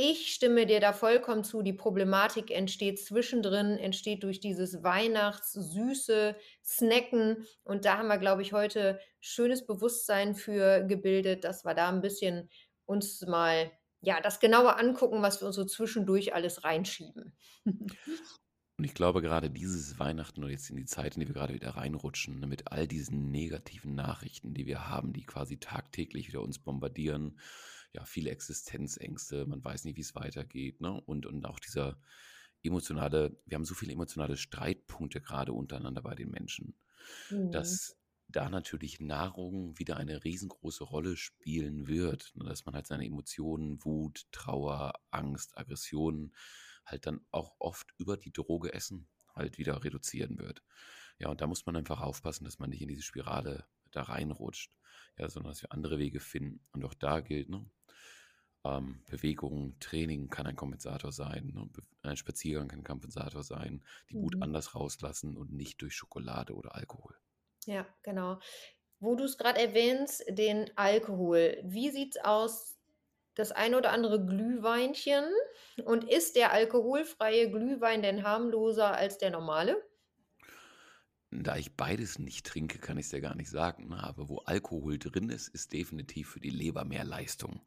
Ich 0.00 0.32
stimme 0.32 0.64
dir 0.64 0.78
da 0.78 0.92
vollkommen 0.92 1.42
zu. 1.42 1.60
Die 1.60 1.72
Problematik 1.72 2.52
entsteht 2.52 3.00
zwischendrin, 3.00 3.78
entsteht 3.78 4.22
durch 4.22 4.38
dieses 4.38 4.84
Weihnachtssüße 4.84 6.36
Snacken. 6.64 7.44
Und 7.64 7.84
da 7.84 7.98
haben 7.98 8.06
wir, 8.06 8.18
glaube 8.18 8.42
ich, 8.42 8.52
heute 8.52 9.00
schönes 9.18 9.66
Bewusstsein 9.66 10.36
für 10.36 10.84
gebildet, 10.84 11.42
dass 11.42 11.64
wir 11.64 11.74
da 11.74 11.88
ein 11.88 12.00
bisschen 12.00 12.48
uns 12.84 13.26
mal 13.26 13.72
ja, 14.00 14.20
das 14.20 14.38
genauer 14.38 14.78
angucken, 14.78 15.20
was 15.20 15.42
wir 15.42 15.48
uns 15.48 15.56
so 15.56 15.64
zwischendurch 15.64 16.32
alles 16.32 16.62
reinschieben. 16.62 17.36
Und 17.64 18.84
ich 18.84 18.94
glaube, 18.94 19.20
gerade 19.20 19.50
dieses 19.50 19.98
Weihnachten 19.98 20.44
und 20.44 20.50
jetzt 20.50 20.70
in 20.70 20.76
die 20.76 20.84
Zeit, 20.84 21.16
in 21.16 21.20
die 21.22 21.26
wir 21.26 21.34
gerade 21.34 21.54
wieder 21.54 21.70
reinrutschen, 21.70 22.38
ne, 22.38 22.46
mit 22.46 22.70
all 22.70 22.86
diesen 22.86 23.32
negativen 23.32 23.96
Nachrichten, 23.96 24.54
die 24.54 24.66
wir 24.66 24.88
haben, 24.88 25.12
die 25.12 25.24
quasi 25.24 25.58
tagtäglich 25.58 26.28
wieder 26.28 26.42
uns 26.42 26.60
bombardieren, 26.60 27.40
ja, 27.92 28.04
viele 28.04 28.30
Existenzängste, 28.30 29.46
man 29.46 29.64
weiß 29.64 29.84
nicht, 29.84 29.96
wie 29.96 30.02
es 30.02 30.14
weitergeht, 30.14 30.80
ne? 30.80 31.00
Und, 31.00 31.26
und 31.26 31.44
auch 31.46 31.58
dieser 31.60 31.98
emotionale, 32.62 33.40
wir 33.46 33.54
haben 33.56 33.64
so 33.64 33.74
viele 33.74 33.92
emotionale 33.92 34.36
Streitpunkte 34.36 35.20
gerade 35.20 35.52
untereinander 35.52 36.02
bei 36.02 36.14
den 36.14 36.30
Menschen, 36.30 36.74
Mhm. 37.30 37.48
dass 37.50 37.96
da 38.30 38.50
natürlich 38.50 39.00
Nahrung 39.00 39.78
wieder 39.78 39.96
eine 39.96 40.22
riesengroße 40.24 40.84
Rolle 40.84 41.16
spielen 41.16 41.86
wird, 41.88 42.32
ne? 42.36 42.44
Dass 42.44 42.66
man 42.66 42.74
halt 42.74 42.86
seine 42.86 43.06
Emotionen, 43.06 43.82
Wut, 43.84 44.26
Trauer, 44.32 44.94
Angst, 45.10 45.56
Aggressionen 45.56 46.34
halt 46.84 47.06
dann 47.06 47.24
auch 47.30 47.56
oft 47.58 47.94
über 47.98 48.16
die 48.16 48.32
Droge 48.32 48.72
Essen 48.74 49.08
halt 49.34 49.56
wieder 49.58 49.82
reduzieren 49.84 50.38
wird. 50.38 50.62
Ja, 51.18 51.28
und 51.28 51.40
da 51.40 51.46
muss 51.46 51.66
man 51.66 51.76
einfach 51.76 52.00
aufpassen, 52.00 52.44
dass 52.44 52.58
man 52.58 52.70
nicht 52.70 52.82
in 52.82 52.88
diese 52.88 53.02
Spirale 53.02 53.66
da 53.90 54.02
reinrutscht, 54.02 54.72
ja, 55.18 55.28
sondern 55.28 55.52
dass 55.52 55.62
wir 55.62 55.72
andere 55.72 55.98
Wege 55.98 56.20
finden. 56.20 56.60
Und 56.72 56.84
auch 56.84 56.94
da 56.94 57.20
gilt, 57.20 57.48
ne, 57.50 57.66
ähm, 58.64 59.02
Bewegung, 59.06 59.78
Training 59.80 60.30
kann 60.30 60.46
ein 60.46 60.56
Kompensator 60.56 61.12
sein, 61.12 61.52
ne, 61.54 61.68
ein 62.02 62.16
Spaziergang 62.16 62.68
kann 62.68 62.80
ein 62.80 62.84
Kompensator 62.84 63.42
sein, 63.44 63.84
die 64.10 64.18
Wut 64.20 64.36
Mhm. 64.36 64.42
anders 64.42 64.74
rauslassen 64.74 65.36
und 65.36 65.52
nicht 65.52 65.82
durch 65.82 65.94
Schokolade 65.96 66.54
oder 66.54 66.74
Alkohol. 66.76 67.16
Ja, 67.66 67.86
genau. 68.02 68.38
Wo 69.00 69.14
du 69.14 69.24
es 69.24 69.38
gerade 69.38 69.60
erwähnst, 69.60 70.24
den 70.28 70.70
Alkohol. 70.76 71.60
Wie 71.64 71.90
sieht's 71.90 72.18
aus? 72.18 72.78
Das 73.34 73.52
ein 73.52 73.74
oder 73.74 73.92
andere 73.92 74.24
Glühweinchen. 74.24 75.24
Und 75.84 76.04
ist 76.04 76.36
der 76.36 76.52
alkoholfreie 76.52 77.50
Glühwein 77.50 78.02
denn 78.02 78.24
harmloser 78.24 78.94
als 78.96 79.18
der 79.18 79.30
normale? 79.30 79.82
Da 81.30 81.56
ich 81.58 81.76
beides 81.76 82.18
nicht 82.18 82.46
trinke, 82.46 82.78
kann 82.78 82.96
ich 82.96 83.04
es 83.04 83.10
dir 83.10 83.20
gar 83.20 83.34
nicht 83.34 83.50
sagen. 83.50 83.88
Ne? 83.88 84.02
Aber 84.02 84.30
wo 84.30 84.38
Alkohol 84.38 84.98
drin 84.98 85.28
ist, 85.28 85.48
ist 85.48 85.74
definitiv 85.74 86.30
für 86.30 86.40
die 86.40 86.48
Leber 86.48 86.86
mehr 86.86 87.04
Leistung. 87.04 87.60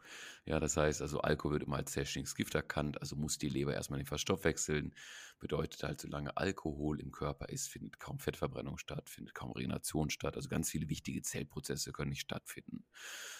Ja, 0.45 0.59
das 0.59 0.77
heißt, 0.77 0.99
also 0.99 1.21
Alkohol 1.21 1.53
wird 1.53 1.63
immer 1.63 1.75
als 1.75 1.91
Zerstörungsgift 1.91 2.55
erkannt, 2.55 2.99
also 2.99 3.15
muss 3.15 3.37
die 3.37 3.49
Leber 3.49 3.75
erstmal 3.75 3.99
den 3.99 4.07
verstoffwechseln. 4.07 4.95
Bedeutet 5.39 5.83
halt, 5.83 6.01
solange 6.01 6.37
Alkohol 6.37 6.99
im 6.99 7.11
Körper 7.11 7.49
ist, 7.49 7.67
findet 7.67 7.99
kaum 7.99 8.17
Fettverbrennung 8.19 8.79
statt, 8.79 9.09
findet 9.09 9.35
kaum 9.35 9.51
Regeneration 9.51 10.09
statt. 10.09 10.35
Also 10.35 10.49
ganz 10.49 10.71
viele 10.71 10.89
wichtige 10.89 11.21
Zellprozesse 11.21 11.91
können 11.91 12.09
nicht 12.09 12.21
stattfinden. 12.21 12.85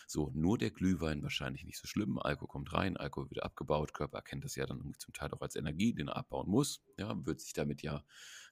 So, 0.05 0.29
nur 0.35 0.59
der 0.59 0.69
Glühwein 0.69 1.23
wahrscheinlich 1.23 1.63
nicht 1.63 1.79
so 1.79 1.87
schlimm. 1.87 2.19
Alkohol 2.19 2.47
kommt 2.47 2.73
rein, 2.73 2.95
Alkohol 2.95 3.31
wird 3.31 3.41
abgebaut, 3.41 3.95
Körper 3.95 4.17
erkennt 4.17 4.43
das 4.43 4.55
ja 4.55 4.67
dann 4.67 4.93
zum 4.99 5.13
Teil 5.13 5.31
auch 5.31 5.41
als 5.41 5.55
Energie, 5.55 5.93
den 5.93 6.09
er 6.09 6.17
abbauen 6.17 6.47
muss. 6.47 6.83
Ja, 6.99 7.15
wird 7.25 7.41
sich 7.41 7.53
damit 7.53 7.81
ja, 7.81 8.03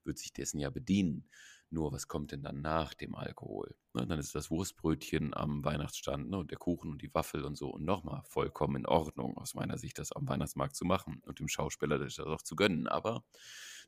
wird 0.04 0.18
sich 0.18 0.34
dessen 0.34 0.60
ja 0.60 0.72
bedienen. 0.72 1.30
Nur 1.72 1.92
was 1.92 2.08
kommt 2.08 2.32
denn 2.32 2.42
dann 2.42 2.62
nach 2.62 2.94
dem 2.94 3.16
Alkohol? 3.16 3.76
Ne, 3.94 4.08
dann 4.08 4.18
ist 4.18 4.34
das 4.34 4.50
Wurstbrötchen 4.50 5.36
am 5.36 5.64
Weihnachtsstand 5.64 6.30
ne, 6.30 6.38
und 6.38 6.50
der 6.50 6.58
Kuchen 6.58 6.92
und 6.92 7.02
die 7.02 7.14
Waffel 7.14 7.44
und 7.44 7.56
so 7.56 7.70
und 7.70 7.84
nochmal 7.84 8.24
vollkommen 8.26 8.78
in 8.78 8.86
Ordnung 8.88 9.38
aus 9.38 9.54
meiner 9.54 9.78
Sicht, 9.78 10.00
das 10.00 10.12
am 10.12 10.28
Weihnachtsmarkt 10.28 10.76
zu 10.76 10.86
machen 10.86 11.22
und 11.26 11.40
dem 11.40 11.48
Schauspieler 11.48 12.00
das 12.00 12.20
auch 12.20 12.42
zu 12.42 12.56
gönnen. 12.56 12.88
Aber 12.88 13.24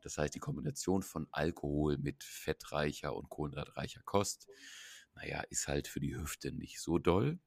das 0.02 0.18
heißt, 0.18 0.36
die 0.36 0.40
Kombination 0.40 1.02
von 1.02 1.28
Alkohol 1.32 1.98
mit 1.98 2.24
fettreicher 2.24 3.16
und 3.16 3.30
kohlenhydratreicher 3.30 4.02
Kost, 4.06 4.48
naja, 5.16 5.42
ist 5.50 5.68
halt 5.68 5.88
für 5.88 6.00
die 6.00 6.16
Hüfte 6.16 6.52
nicht 6.52 6.82
so 6.82 7.00
doll, 7.00 7.40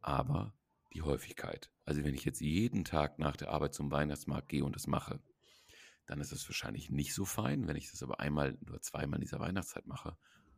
aber 0.00 0.54
die 0.92 1.02
Häufigkeit. 1.02 1.70
Also 1.84 2.04
wenn 2.04 2.14
ich 2.14 2.24
jetzt 2.24 2.40
jeden 2.40 2.84
Tag 2.84 3.18
nach 3.18 3.36
der 3.36 3.50
Arbeit 3.50 3.74
zum 3.74 3.90
Weihnachtsmarkt 3.90 4.48
gehe 4.48 4.64
und 4.64 4.74
das 4.74 4.86
mache, 4.86 5.20
dann 6.08 6.20
ist 6.20 6.32
es 6.32 6.48
wahrscheinlich 6.48 6.90
nicht 6.90 7.14
so 7.14 7.24
fein. 7.24 7.68
Wenn 7.68 7.76
ich 7.76 7.90
das 7.90 8.02
aber 8.02 8.20
einmal 8.20 8.58
oder 8.66 8.80
zweimal 8.82 9.18
in 9.18 9.22
dieser 9.22 9.40
Weihnachtszeit 9.40 9.86
mache, 9.86 10.16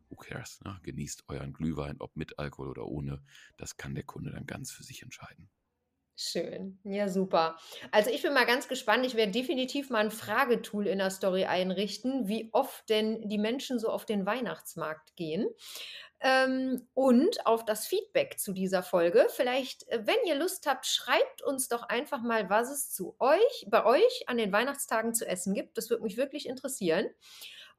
who 0.09 0.15
cares? 0.15 0.61
Ne? 0.61 0.79
Genießt 0.83 1.25
euren 1.29 1.53
Glühwein, 1.53 1.97
ob 1.99 2.15
mit 2.15 2.39
Alkohol 2.39 2.69
oder 2.69 2.87
ohne. 2.87 3.23
Das 3.57 3.77
kann 3.77 3.95
der 3.95 4.05
Kunde 4.05 4.31
dann 4.31 4.45
ganz 4.47 4.71
für 4.71 4.83
sich 4.83 5.03
entscheiden. 5.03 5.49
Schön. 6.17 6.79
Ja, 6.83 7.07
super. 7.09 7.57
Also 7.91 8.11
ich 8.11 8.21
bin 8.21 8.33
mal 8.33 8.45
ganz 8.45 8.67
gespannt. 8.67 9.05
Ich 9.05 9.15
werde 9.15 9.31
definitiv 9.31 9.89
mal 9.89 9.99
ein 10.05 10.11
Fragetool 10.11 10.85
in 10.85 10.99
der 10.99 11.09
Story 11.09 11.45
einrichten, 11.45 12.27
wie 12.27 12.49
oft 12.53 12.87
denn 12.89 13.27
die 13.27 13.39
Menschen 13.39 13.79
so 13.79 13.89
auf 13.89 14.05
den 14.05 14.25
Weihnachtsmarkt 14.25 15.15
gehen. 15.15 15.47
Ähm, 16.23 16.87
und 16.93 17.47
auf 17.47 17.65
das 17.65 17.87
Feedback 17.87 18.37
zu 18.37 18.53
dieser 18.53 18.83
Folge. 18.83 19.27
Vielleicht, 19.31 19.87
äh, 19.89 20.05
wenn 20.05 20.17
ihr 20.25 20.35
Lust 20.35 20.67
habt, 20.67 20.85
schreibt 20.85 21.41
uns 21.41 21.67
doch 21.67 21.83
einfach 21.83 22.21
mal, 22.21 22.47
was 22.47 22.69
es 22.69 22.91
zu 22.91 23.15
euch, 23.17 23.65
bei 23.67 23.83
euch 23.85 24.23
an 24.27 24.37
den 24.37 24.51
Weihnachtstagen 24.51 25.15
zu 25.15 25.27
essen 25.27 25.55
gibt. 25.55 25.77
Das 25.77 25.89
würde 25.89 26.03
mich 26.03 26.17
wirklich 26.17 26.47
interessieren. 26.47 27.07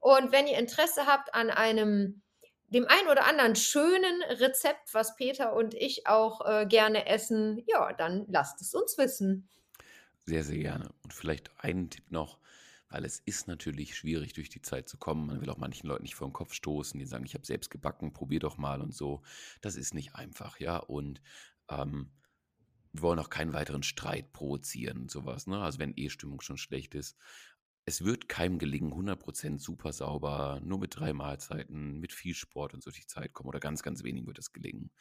Und 0.00 0.32
wenn 0.32 0.48
ihr 0.48 0.58
Interesse 0.58 1.06
habt 1.06 1.32
an 1.32 1.50
einem, 1.50 2.22
dem 2.66 2.86
ein 2.88 3.06
oder 3.08 3.26
anderen 3.26 3.54
schönen 3.54 4.22
Rezept, 4.22 4.92
was 4.92 5.14
Peter 5.14 5.54
und 5.54 5.74
ich 5.74 6.08
auch 6.08 6.44
äh, 6.44 6.66
gerne 6.66 7.06
essen, 7.06 7.62
ja, 7.68 7.92
dann 7.92 8.26
lasst 8.28 8.60
es 8.60 8.74
uns 8.74 8.98
wissen. 8.98 9.48
Sehr, 10.26 10.42
sehr 10.42 10.58
gerne. 10.58 10.88
Und 11.04 11.14
vielleicht 11.14 11.52
einen 11.58 11.90
Tipp 11.90 12.10
noch, 12.10 12.38
weil 12.92 13.06
es 13.06 13.20
ist 13.20 13.48
natürlich 13.48 13.96
schwierig, 13.96 14.34
durch 14.34 14.50
die 14.50 14.60
Zeit 14.60 14.86
zu 14.86 14.98
kommen. 14.98 15.26
Man 15.26 15.40
will 15.40 15.48
auch 15.48 15.56
manchen 15.56 15.86
Leuten 15.88 16.02
nicht 16.02 16.14
vor 16.14 16.28
den 16.28 16.34
Kopf 16.34 16.52
stoßen, 16.52 17.00
die 17.00 17.06
sagen, 17.06 17.24
ich 17.24 17.34
habe 17.34 17.46
selbst 17.46 17.70
gebacken, 17.70 18.12
probier 18.12 18.38
doch 18.38 18.58
mal 18.58 18.82
und 18.82 18.94
so. 18.94 19.22
Das 19.62 19.76
ist 19.76 19.94
nicht 19.94 20.14
einfach, 20.14 20.60
ja. 20.60 20.76
Und 20.76 21.22
ähm, 21.70 22.10
wir 22.92 23.02
wollen 23.02 23.18
auch 23.18 23.30
keinen 23.30 23.54
weiteren 23.54 23.82
Streit 23.82 24.32
provozieren 24.32 24.98
und 24.98 25.10
sowas. 25.10 25.46
Ne? 25.46 25.58
Also 25.58 25.78
wenn 25.78 25.94
eh 25.96 26.10
Stimmung 26.10 26.42
schon 26.42 26.58
schlecht 26.58 26.94
ist. 26.94 27.16
Es 27.84 28.04
wird 28.04 28.28
keinem 28.28 28.58
gelingen, 28.58 28.92
100% 28.92 29.58
super 29.58 29.92
sauber, 29.92 30.60
nur 30.62 30.78
mit 30.78 30.94
drei 30.94 31.14
Mahlzeiten, 31.14 31.98
mit 31.98 32.12
viel 32.12 32.34
Sport 32.34 32.74
und 32.74 32.82
so 32.82 32.90
die 32.90 33.06
Zeit 33.06 33.32
kommen. 33.32 33.48
Oder 33.48 33.58
ganz, 33.58 33.82
ganz 33.82 34.04
wenig 34.04 34.26
wird 34.26 34.38
es 34.38 34.52
gelingen. 34.52 34.92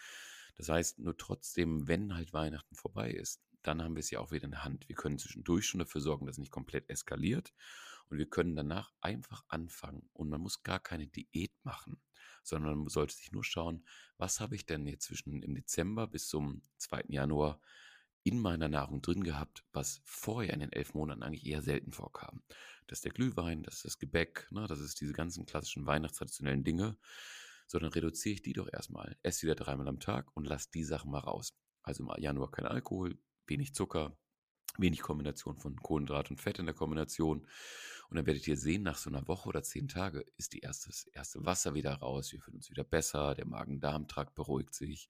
Das 0.55 0.69
heißt, 0.69 0.99
nur 0.99 1.17
trotzdem, 1.17 1.87
wenn 1.87 2.15
halt 2.15 2.33
Weihnachten 2.33 2.75
vorbei 2.75 3.11
ist, 3.11 3.41
dann 3.63 3.81
haben 3.81 3.95
wir 3.95 4.01
es 4.01 4.11
ja 4.11 4.19
auch 4.19 4.31
wieder 4.31 4.45
in 4.45 4.51
der 4.51 4.63
Hand. 4.63 4.87
Wir 4.87 4.95
können 4.95 5.19
zwischendurch 5.19 5.65
schon 5.65 5.79
dafür 5.79 6.01
sorgen, 6.01 6.25
dass 6.25 6.35
es 6.35 6.39
nicht 6.39 6.51
komplett 6.51 6.89
eskaliert. 6.89 7.53
Und 8.09 8.17
wir 8.17 8.29
können 8.29 8.55
danach 8.55 8.91
einfach 8.99 9.45
anfangen. 9.47 10.09
Und 10.13 10.29
man 10.29 10.41
muss 10.41 10.63
gar 10.63 10.79
keine 10.79 11.07
Diät 11.07 11.53
machen, 11.63 12.01
sondern 12.43 12.79
man 12.79 12.89
sollte 12.89 13.15
sich 13.15 13.31
nur 13.31 13.43
schauen, 13.43 13.85
was 14.17 14.39
habe 14.39 14.55
ich 14.55 14.65
denn 14.65 14.85
jetzt 14.85 15.05
zwischen 15.05 15.41
im 15.41 15.55
Dezember 15.55 16.07
bis 16.07 16.27
zum 16.27 16.61
2. 16.77 17.05
Januar 17.07 17.61
in 18.23 18.39
meiner 18.39 18.67
Nahrung 18.67 19.01
drin 19.01 19.23
gehabt, 19.23 19.63
was 19.71 20.01
vorher 20.05 20.53
in 20.53 20.59
den 20.59 20.73
elf 20.73 20.93
Monaten 20.93 21.23
eigentlich 21.23 21.45
eher 21.45 21.61
selten 21.61 21.91
vorkam. 21.91 22.43
Das 22.87 22.99
ist 22.99 23.05
der 23.05 23.13
Glühwein, 23.13 23.63
das 23.63 23.75
ist 23.75 23.85
das 23.85 23.99
Gebäck, 23.99 24.47
ne, 24.51 24.67
das 24.67 24.79
ist 24.79 24.99
diese 25.01 25.13
ganzen 25.13 25.45
klassischen 25.45 25.85
weihnachtstraditionellen 25.85 26.63
Dinge. 26.63 26.97
Sondern 27.67 27.93
reduziere 27.93 28.33
ich 28.33 28.41
die 28.41 28.51
doch 28.51 28.67
erstmal. 28.71 29.17
Ess 29.23 29.41
wieder 29.41 29.55
dreimal 29.55 29.87
am 29.87 30.01
Tag 30.01 30.35
und 30.35 30.45
lass 30.45 30.69
die 30.69 30.83
Sachen 30.83 31.09
mal 31.09 31.19
raus. 31.19 31.53
Also 31.83 32.03
im 32.03 32.21
Januar 32.21 32.51
kein 32.51 32.65
Alkohol, 32.65 33.17
wenig 33.51 33.75
Zucker, 33.75 34.17
wenig 34.77 35.01
Kombination 35.01 35.57
von 35.59 35.75
Kohlenhydrat 35.75 36.31
und 36.31 36.39
Fett 36.39 36.59
in 36.59 36.65
der 36.65 36.75
Kombination. 36.75 37.45
Und 38.09 38.17
dann 38.17 38.25
werdet 38.25 38.47
ihr 38.47 38.57
sehen, 38.57 38.83
nach 38.83 38.97
so 38.97 39.09
einer 39.09 39.27
Woche 39.27 39.49
oder 39.49 39.61
zehn 39.61 39.87
Tage 39.87 40.25
ist 40.37 40.53
die 40.53 40.59
erste, 40.59 40.89
das 40.89 41.05
erste 41.07 41.45
Wasser 41.45 41.73
wieder 41.73 41.93
raus, 41.95 42.31
wir 42.31 42.41
fühlen 42.41 42.57
uns 42.57 42.69
wieder 42.69 42.83
besser, 42.83 43.35
der 43.35 43.45
Magen-Darm-Trakt 43.45 44.35
beruhigt 44.35 44.73
sich. 44.73 45.09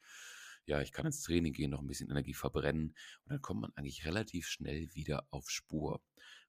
Ja, 0.66 0.82
ich 0.82 0.92
kann 0.92 1.06
ins 1.06 1.24
Training 1.24 1.54
gehen, 1.54 1.72
noch 1.72 1.82
ein 1.82 1.88
bisschen 1.88 2.10
Energie 2.10 2.34
verbrennen 2.34 2.96
und 3.24 3.32
dann 3.32 3.42
kommt 3.42 3.62
man 3.62 3.74
eigentlich 3.76 4.06
relativ 4.06 4.48
schnell 4.48 4.94
wieder 4.94 5.28
auf 5.32 5.50
Spur. 5.50 6.02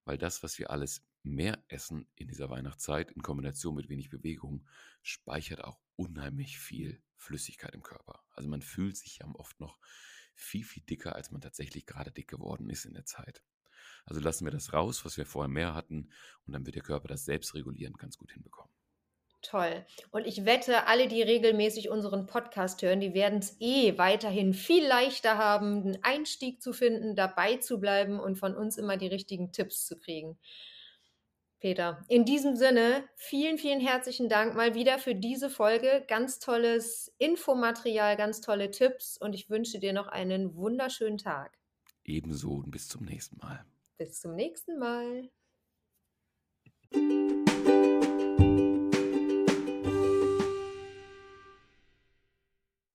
Weil 0.04 0.18
das, 0.18 0.42
was 0.42 0.58
wir 0.58 0.70
alles 0.70 1.02
mehr 1.22 1.62
essen 1.68 2.06
in 2.16 2.28
dieser 2.28 2.50
Weihnachtszeit 2.50 3.10
in 3.12 3.22
Kombination 3.22 3.74
mit 3.74 3.88
wenig 3.88 4.10
Bewegung, 4.10 4.66
speichert 5.02 5.62
auch 5.62 5.78
unheimlich 5.96 6.58
viel 6.58 7.02
Flüssigkeit 7.16 7.74
im 7.74 7.82
Körper. 7.82 8.24
Also 8.32 8.48
man 8.48 8.62
fühlt 8.62 8.96
sich 8.96 9.18
ja 9.18 9.26
oft 9.34 9.60
noch 9.60 9.78
viel, 10.34 10.64
viel 10.64 10.82
dicker, 10.82 11.16
als 11.16 11.30
man 11.30 11.40
tatsächlich 11.40 11.86
gerade 11.86 12.10
dick 12.10 12.28
geworden 12.28 12.70
ist 12.70 12.84
in 12.84 12.94
der 12.94 13.04
Zeit. 13.04 13.42
Also 14.06 14.20
lassen 14.20 14.44
wir 14.44 14.52
das 14.52 14.72
raus, 14.72 15.04
was 15.04 15.16
wir 15.16 15.26
vorher 15.26 15.48
mehr 15.48 15.74
hatten, 15.74 16.10
und 16.46 16.52
dann 16.52 16.66
wird 16.66 16.76
der 16.76 16.82
Körper 16.82 17.08
das 17.08 17.24
selbst 17.24 17.54
regulieren 17.54 17.94
ganz 17.94 18.16
gut 18.16 18.32
hinbekommen. 18.32 18.72
Toll. 19.42 19.84
Und 20.12 20.24
ich 20.24 20.44
wette, 20.44 20.86
alle, 20.86 21.08
die 21.08 21.20
regelmäßig 21.20 21.90
unseren 21.90 22.26
Podcast 22.26 22.80
hören, 22.82 23.00
die 23.00 23.12
werden 23.12 23.40
es 23.40 23.56
eh 23.60 23.98
weiterhin 23.98 24.54
viel 24.54 24.86
leichter 24.86 25.36
haben, 25.36 25.82
einen 25.82 25.98
Einstieg 26.02 26.62
zu 26.62 26.72
finden, 26.72 27.16
dabei 27.16 27.56
zu 27.56 27.80
bleiben 27.80 28.20
und 28.20 28.36
von 28.36 28.54
uns 28.56 28.78
immer 28.78 28.96
die 28.96 29.08
richtigen 29.08 29.50
Tipps 29.50 29.84
zu 29.84 29.98
kriegen. 29.98 30.38
Peter, 31.62 32.04
in 32.08 32.24
diesem 32.24 32.56
Sinne, 32.56 33.08
vielen, 33.14 33.56
vielen 33.56 33.78
herzlichen 33.78 34.28
Dank 34.28 34.56
mal 34.56 34.74
wieder 34.74 34.98
für 34.98 35.14
diese 35.14 35.48
Folge. 35.48 36.04
Ganz 36.08 36.40
tolles 36.40 37.14
Infomaterial, 37.18 38.16
ganz 38.16 38.40
tolle 38.40 38.72
Tipps 38.72 39.16
und 39.16 39.32
ich 39.32 39.48
wünsche 39.48 39.78
dir 39.78 39.92
noch 39.92 40.08
einen 40.08 40.56
wunderschönen 40.56 41.18
Tag. 41.18 41.56
Ebenso 42.02 42.50
und 42.50 42.72
bis 42.72 42.88
zum 42.88 43.04
nächsten 43.04 43.38
Mal. 43.38 43.64
Bis 43.96 44.20
zum 44.20 44.34
nächsten 44.34 44.76
Mal. 44.76 45.30